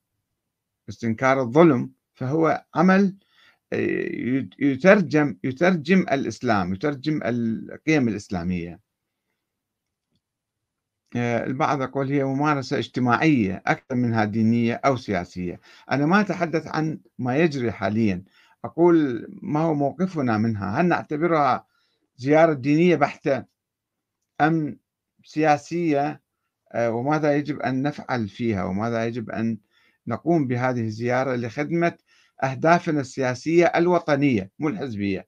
استنكار 0.89 1.41
الظلم 1.41 1.91
فهو 2.13 2.65
عمل 2.75 3.15
يترجم 4.59 5.37
يترجم 5.43 5.99
الإسلام 5.99 6.73
يترجم 6.73 7.19
القيم 7.23 8.07
الإسلامية. 8.07 8.73
آه، 8.73 8.84
البعض 11.15 11.81
يقول 11.81 12.11
هي 12.11 12.23
ممارسة 12.23 12.77
اجتماعية 12.77 13.63
أكثر 13.67 13.95
منها 13.95 14.25
دينية 14.25 14.73
أو 14.73 14.97
سياسية. 14.97 15.59
أنا 15.91 16.05
ما 16.05 16.21
أتحدث 16.21 16.67
عن 16.67 16.99
ما 17.19 17.37
يجري 17.37 17.71
حاليا. 17.71 18.23
أقول 18.65 19.27
ما 19.41 19.59
هو 19.59 19.73
موقفنا 19.73 20.37
منها؟ 20.37 20.81
هل 20.81 20.85
نعتبرها 20.85 21.67
زيارة 22.17 22.53
دينية 22.53 22.95
بحتة 22.95 23.45
أم 24.41 24.79
سياسية؟ 25.23 26.21
آه، 26.73 26.91
وماذا 26.91 27.35
يجب 27.35 27.59
أن 27.59 27.81
نفعل 27.81 28.29
فيها؟ 28.29 28.63
وماذا 28.63 29.05
يجب 29.05 29.29
أن 29.29 29.57
نقوم 30.07 30.47
بهذه 30.47 30.81
الزيارة 30.81 31.35
لخدمة 31.35 31.97
أهدافنا 32.43 33.01
السياسية 33.01 33.65
الوطنية 33.65 34.51
مو 34.59 34.67
الحزبية. 34.69 35.27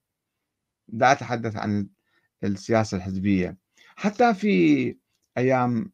لا 0.87 1.11
أتحدث 1.11 1.55
عن 1.55 1.87
السياسة 2.43 2.97
الحزبية. 2.97 3.57
حتى 3.95 4.33
في 4.33 4.95
أيام 5.37 5.91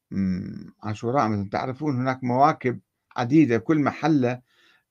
عاشوراء. 0.84 1.28
مثلا 1.30 1.50
تعرفون 1.52 1.96
هناك 1.98 2.24
مواكب 2.24 2.80
عديدة. 3.18 3.58
كل 3.58 3.80
محلة 3.80 4.42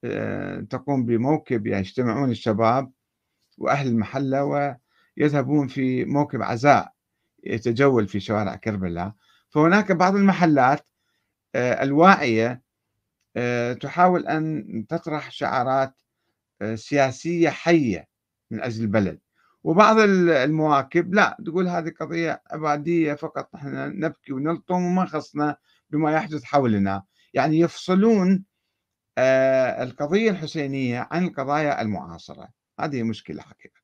آه، 0.05 0.61
تقوم 0.61 1.07
بموكب 1.07 1.67
يعني 1.67 1.81
يجتمعون 1.81 2.31
الشباب 2.31 2.93
وأهل 3.59 3.89
المحلة 3.89 4.45
ويذهبون 5.19 5.69
في 5.69 6.05
موكب 6.05 6.43
عزاء 6.43 6.93
يتجول 7.45 8.09
في 8.09 8.21
شوارع 8.21 8.57
كربلاء. 8.57 9.15
فهناك 9.51 9.93
بعض 9.93 10.17
المحلات 10.17 10.87
آه، 11.55 11.83
الواعية 11.85 12.63
آه، 13.37 13.73
تحاول 13.75 14.27
أن 14.29 14.87
تطرح 14.89 15.31
شعارات 15.33 15.95
سياسية 16.75 17.51
حية 17.51 18.09
من 18.51 18.63
أجل 18.63 18.83
البلد. 18.85 19.21
وبعض 19.65 19.99
المواكب 19.99 21.15
لا 21.15 21.37
تقول 21.47 21.69
هذه 21.69 21.93
قضية 22.01 22.43
عبادية 22.51 23.15
فقط 23.15 23.55
إحنا 23.55 23.89
نبكي 23.89 24.33
ونلطم 24.33 24.75
وما 24.85 25.07
خصنا 25.07 25.57
بما 25.91 26.13
يحدث 26.13 26.45
حولنا. 26.45 27.03
يعني 27.35 27.59
يفصلون 27.61 28.45
آه، 29.19 29.83
القضية 29.83 30.31
الحسينية 30.31 31.09
عن 31.11 31.25
القضايا 31.25 31.83
المعاصرة. 31.83 32.49
هذه 32.81 33.03
مشكلة 33.03 33.43
حقيقة. 33.43 33.83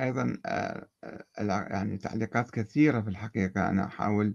أيضا 0.00 0.38
آه، 0.46 0.88
يعني 1.38 1.98
تعليقات 1.98 2.50
كثيرة 2.50 3.00
في 3.00 3.08
الحقيقة. 3.10 3.68
أنا 3.68 3.84
أحاول 3.86 4.34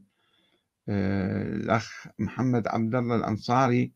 آه، 0.89 1.43
الأخ 1.43 2.07
محمد 2.19 2.67
عبد 2.67 2.95
الله 2.95 3.15
الأنصاري 3.15 3.93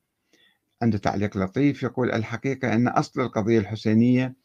عنده 0.82 0.98
تعليق 0.98 1.38
لطيف 1.38 1.84
يقول 1.84 2.12
الحقيقة 2.12 2.74
أن 2.74 2.88
أصل 2.88 3.22
القضية 3.22 3.60
الحسينية 3.60 4.36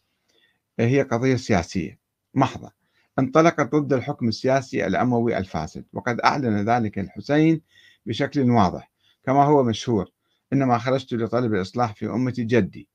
هي 0.81 1.03
قضية 1.03 1.37
سياسية. 1.37 1.99
محضة. 2.35 2.73
انطلقت 3.19 3.75
ضد 3.75 3.93
الحكم 3.93 4.29
السياسي 4.29 4.87
الأموي 4.87 5.39
الفاسد 5.39 5.85
وقد 5.93 6.21
أعلن 6.21 6.71
ذلك 6.71 6.99
الحسين 6.99 7.61
بشكل 8.07 8.51
واضح 8.51 8.93
كما 9.25 9.45
هو 9.45 9.63
مشهور 9.63 10.11
إنما 10.53 10.79
خرجت 10.79 11.15
لطلب 11.15 11.55
الإصلاح 11.55 11.95
في 11.95 12.07
أمة 12.07 12.35
جدي. 12.39 12.89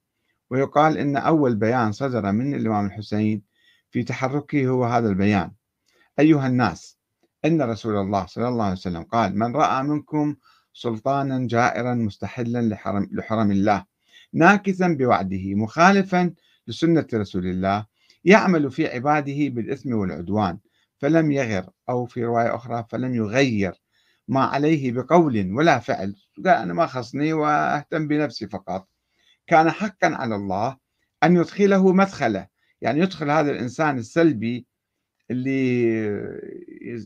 ويقال 0.50 0.98
إن 0.98 1.18
أول 1.18 1.56
بيان 1.56 1.92
صدر 1.92 2.32
من 2.32 2.56
الإمام 2.56 2.86
الحسين 2.86 3.42
في 3.92 4.04
تحركه 4.04 4.68
هو 4.68 4.86
هذا 4.86 5.10
البيان 5.10 5.52
أيها 6.20 6.48
الناس 6.48 6.98
إن 7.46 7.62
رسول 7.62 7.98
الله 7.98 8.26
صلى 8.26 8.48
الله 8.48 8.64
عليه 8.64 8.74
وسلم 8.74 9.04
قال 9.04 9.40
من 9.40 9.56
رأى 9.56 9.84
منكم 9.84 10.36
سلطانا 10.76 11.48
جائرا 11.48 11.94
مستحلا 11.94 12.62
لحرم, 12.62 13.10
لحرم 13.12 13.52
الله. 13.52 13.86
ناكثا 14.34 14.88
بوعده 14.88 15.56
مخالفا 15.56 16.34
لسنة 16.68 17.08
رسول 17.14 17.46
الله. 17.46 17.86
يعمل 18.26 18.72
في 18.72 18.88
عباده 18.88 19.50
بالإثم 19.50 19.94
والعدوان. 19.94 20.60
فلم 20.98 21.32
يغر 21.32 21.70
أو 21.90 22.06
في 22.06 22.26
رواية 22.26 22.56
أخرى 22.56 22.86
فلم 22.90 23.16
يغير 23.16 23.82
ما 24.28 24.40
عليه 24.44 24.92
بقول 24.92 25.52
ولا 25.52 25.80
فعل. 25.80 26.16
قال 26.38 26.48
أنا 26.48 26.74
ما 26.74 26.86
خصني 26.86 27.34
وأهتم 27.34 28.08
بنفسي 28.08 28.48
فقط. 28.48 28.88
كان 29.48 29.72
حقا 29.72 30.08
على 30.08 30.36
الله 30.36 30.78
أن 31.24 31.36
يدخله 31.36 31.94
مدخله. 31.94 32.48
يعني 32.82 33.00
يدخل 33.00 33.30
هذا 33.30 33.52
الإنسان 33.52 33.98
السلبي 33.98 34.66
اللي 35.32 35.86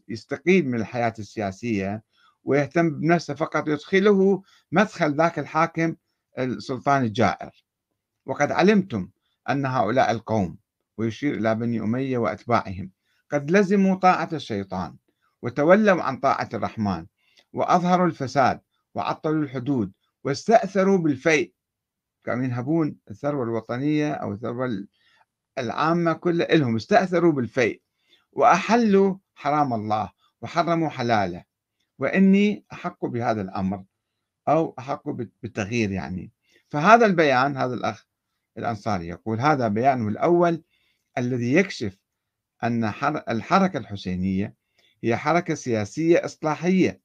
يستقيل 0.07 0.67
من 0.67 0.79
الحياة 0.79 1.13
السياسية 1.19 2.03
ويهتم 2.49 2.89
بنفسه 2.89 3.33
فقط 3.33 3.67
يدخله 3.67 4.41
مدخل 4.71 5.15
ذاك 5.15 5.39
الحاكم 5.39 5.95
السلطان 6.39 7.03
الجائر. 7.03 7.65
وقد 8.25 8.51
علمتم 8.51 9.09
أن 9.49 9.65
هؤلاء 9.65 10.11
القوم 10.11 10.57
ويشير 10.97 11.33
إلى 11.33 11.55
بني 11.55 11.79
أمية 11.79 12.17
وأتباعهم. 12.17 12.91
قد 13.31 13.51
لزموا 13.51 13.95
طاعة 13.95 14.29
الشيطان 14.33 14.95
وتولوا 15.41 16.03
عن 16.03 16.17
طاعة 16.17 16.49
الرحمن 16.53 17.05
وأظهروا 17.53 18.07
الفساد 18.07 18.61
وعطلوا 18.95 19.43
الحدود 19.43 19.91
واستأثروا 20.23 20.97
بالفيء. 20.97 21.53
كانوا 22.23 22.43
ينهبون 22.43 22.95
الثروة 23.09 23.43
الوطنية 23.43 24.11
أو 24.13 24.33
الثروة 24.33 24.87
العامة 25.57 26.13
كلها 26.13 26.47
لهم 26.47 26.75
استأثروا 26.75 27.31
بالفيء 27.31 27.81
وأحلوا 28.31 29.15
حرام 29.35 29.73
الله 29.73 30.11
وحرموا 30.41 30.89
حلاله. 30.89 31.48
وإني 31.99 32.65
أحق 32.73 33.05
بهذا 33.05 33.41
الأمر 33.41 33.83
أو 34.47 34.75
أحق 34.79 35.09
بالتغيير 35.09 35.91
يعني. 35.91 36.31
فهذا 36.69 37.05
البيان 37.05 37.57
هذا 37.57 37.73
الأخ 37.73 38.05
الأنصاري 38.57 39.07
يقول 39.07 39.39
هذا 39.39 39.67
بيانه 39.67 40.07
الأول 40.07 40.63
الذي 41.17 41.53
يكشف 41.53 41.97
أن 42.63 42.83
الحركة 43.29 43.77
الحسينية 43.77 44.55
هي 45.03 45.17
حركة 45.17 45.53
سياسية 45.53 46.25
إصلاحية. 46.25 47.01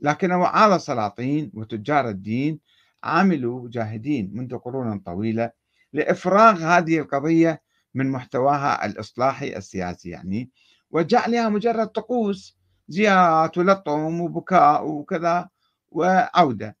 لكن 0.00 0.32
وعاظ 0.32 0.72
السلاطين 0.72 1.50
وتجار 1.54 2.08
الدين 2.08 2.60
عملوا 3.04 3.68
جاهدين 3.70 4.30
منذ 4.34 4.58
قرون 4.58 4.98
طويلة 4.98 5.50
لإفراغ 5.92 6.62
هذه 6.62 6.98
القضية 6.98 7.62
من 7.94 8.10
محتواها 8.10 8.86
الإصلاحي 8.86 9.56
السياسي 9.56 10.08
يعني 10.08 10.50
وجعلها 10.90 11.48
مجرد 11.48 11.86
طقوس 11.86 12.55
زيارات 12.88 13.58
ولطم 13.58 14.20
وبكاء 14.20 14.86
وكذا 14.88 15.48
وعودة. 15.88 16.76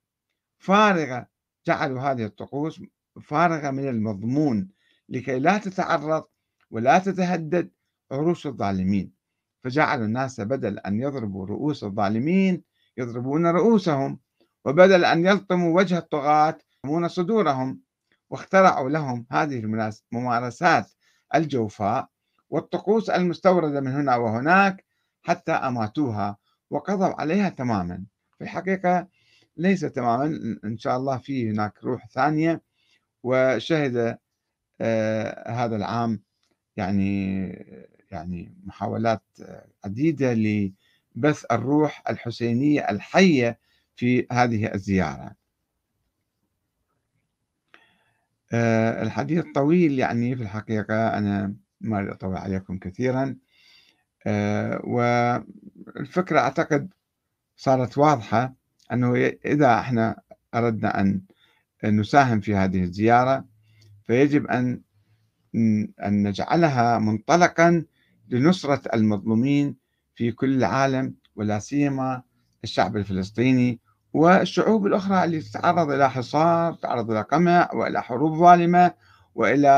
فارغة 0.58 1.26
جعلوا 1.66 2.00
هذه 2.00 2.24
الطقوس 2.24 2.80
فارغة 3.22 3.70
من 3.70 3.88
المضمون 3.88 4.68
لكي 5.08 5.38
لا 5.38 5.58
تتعرض 5.58 6.24
ولا 6.70 6.98
تتهدد 6.98 7.70
عروش 8.12 8.46
الظالمين. 8.46 9.12
فجعلوا 9.64 10.04
الناس 10.04 10.40
بدل 10.40 10.78
أن 10.78 11.00
يضربوا 11.00 11.46
رؤوس 11.46 11.84
الظالمين 11.84 12.62
يضربون 12.96 13.46
رؤوسهم 13.46 14.18
وبدل 14.64 15.04
أن 15.04 15.26
يلطموا 15.26 15.76
وجه 15.76 15.98
الطغاة 15.98 16.58
يلطمون 16.84 17.08
صدورهم. 17.08 17.86
واخترعوا 18.30 18.90
لهم 18.90 19.26
هذه 19.30 19.58
الممارسات 20.12 20.92
الجوفاء 21.34 22.08
والطقوس 22.50 23.10
المستوردة 23.10 23.80
من 23.80 23.92
هنا 23.92 24.16
وهناك 24.16 24.85
حتى 25.26 25.52
أماتوها 25.52 26.36
وقضوا 26.70 27.20
عليها 27.20 27.48
تماما. 27.48 28.04
في 28.38 28.44
الحقيقة 28.44 29.08
ليس 29.56 29.80
تماما 29.80 30.24
إن 30.64 30.78
شاء 30.78 30.96
الله 30.96 31.18
في 31.18 31.50
هناك 31.50 31.84
روح 31.84 32.06
ثانية. 32.08 32.62
وشهد 33.22 34.18
آه 34.80 35.50
هذا 35.50 35.76
العام 35.76 36.22
يعني 36.76 37.46
يعني 38.10 38.54
محاولات 38.64 39.22
عديدة 39.84 40.34
لبث 40.34 41.44
الروح 41.52 42.02
الحسينية 42.10 42.90
الحية 42.90 43.58
في 43.96 44.26
هذه 44.32 44.74
الزيارة. 44.74 45.34
آه 48.52 49.02
الحديث 49.02 49.44
طويل 49.54 49.98
يعني 49.98 50.36
في 50.36 50.42
الحقيقة 50.42 51.18
أنا 51.18 51.54
ما 51.80 52.12
أطول 52.12 52.36
عليكم 52.36 52.78
كثيرا. 52.78 53.36
والفكرة 54.84 56.38
أعتقد 56.38 56.88
صارت 57.56 57.98
واضحة 57.98 58.54
أنه 58.92 59.16
إذا 59.44 59.74
إحنا 59.80 60.16
أردنا 60.54 61.00
أن 61.00 61.20
نساهم 61.84 62.40
في 62.40 62.54
هذه 62.54 62.82
الزيارة 62.82 63.44
فيجب 64.06 64.46
أن 64.46 64.80
أن 66.04 66.22
نجعلها 66.28 66.98
منطلقا 66.98 67.84
لنصرة 68.28 68.82
المظلومين 68.94 69.76
في 70.14 70.32
كل 70.32 70.56
العالم 70.56 71.14
ولا 71.36 71.58
سيما 71.58 72.22
الشعب 72.64 72.96
الفلسطيني 72.96 73.80
والشعوب 74.12 74.86
الأخرى 74.86 75.24
اللي 75.24 75.40
تتعرض 75.40 75.90
إلى 75.90 76.10
حصار 76.10 76.72
تتعرض 76.74 77.10
إلى 77.10 77.20
قمع 77.22 77.70
وإلى 77.74 78.02
حروب 78.02 78.38
ظالمة 78.38 78.92
وإلى 79.34 79.68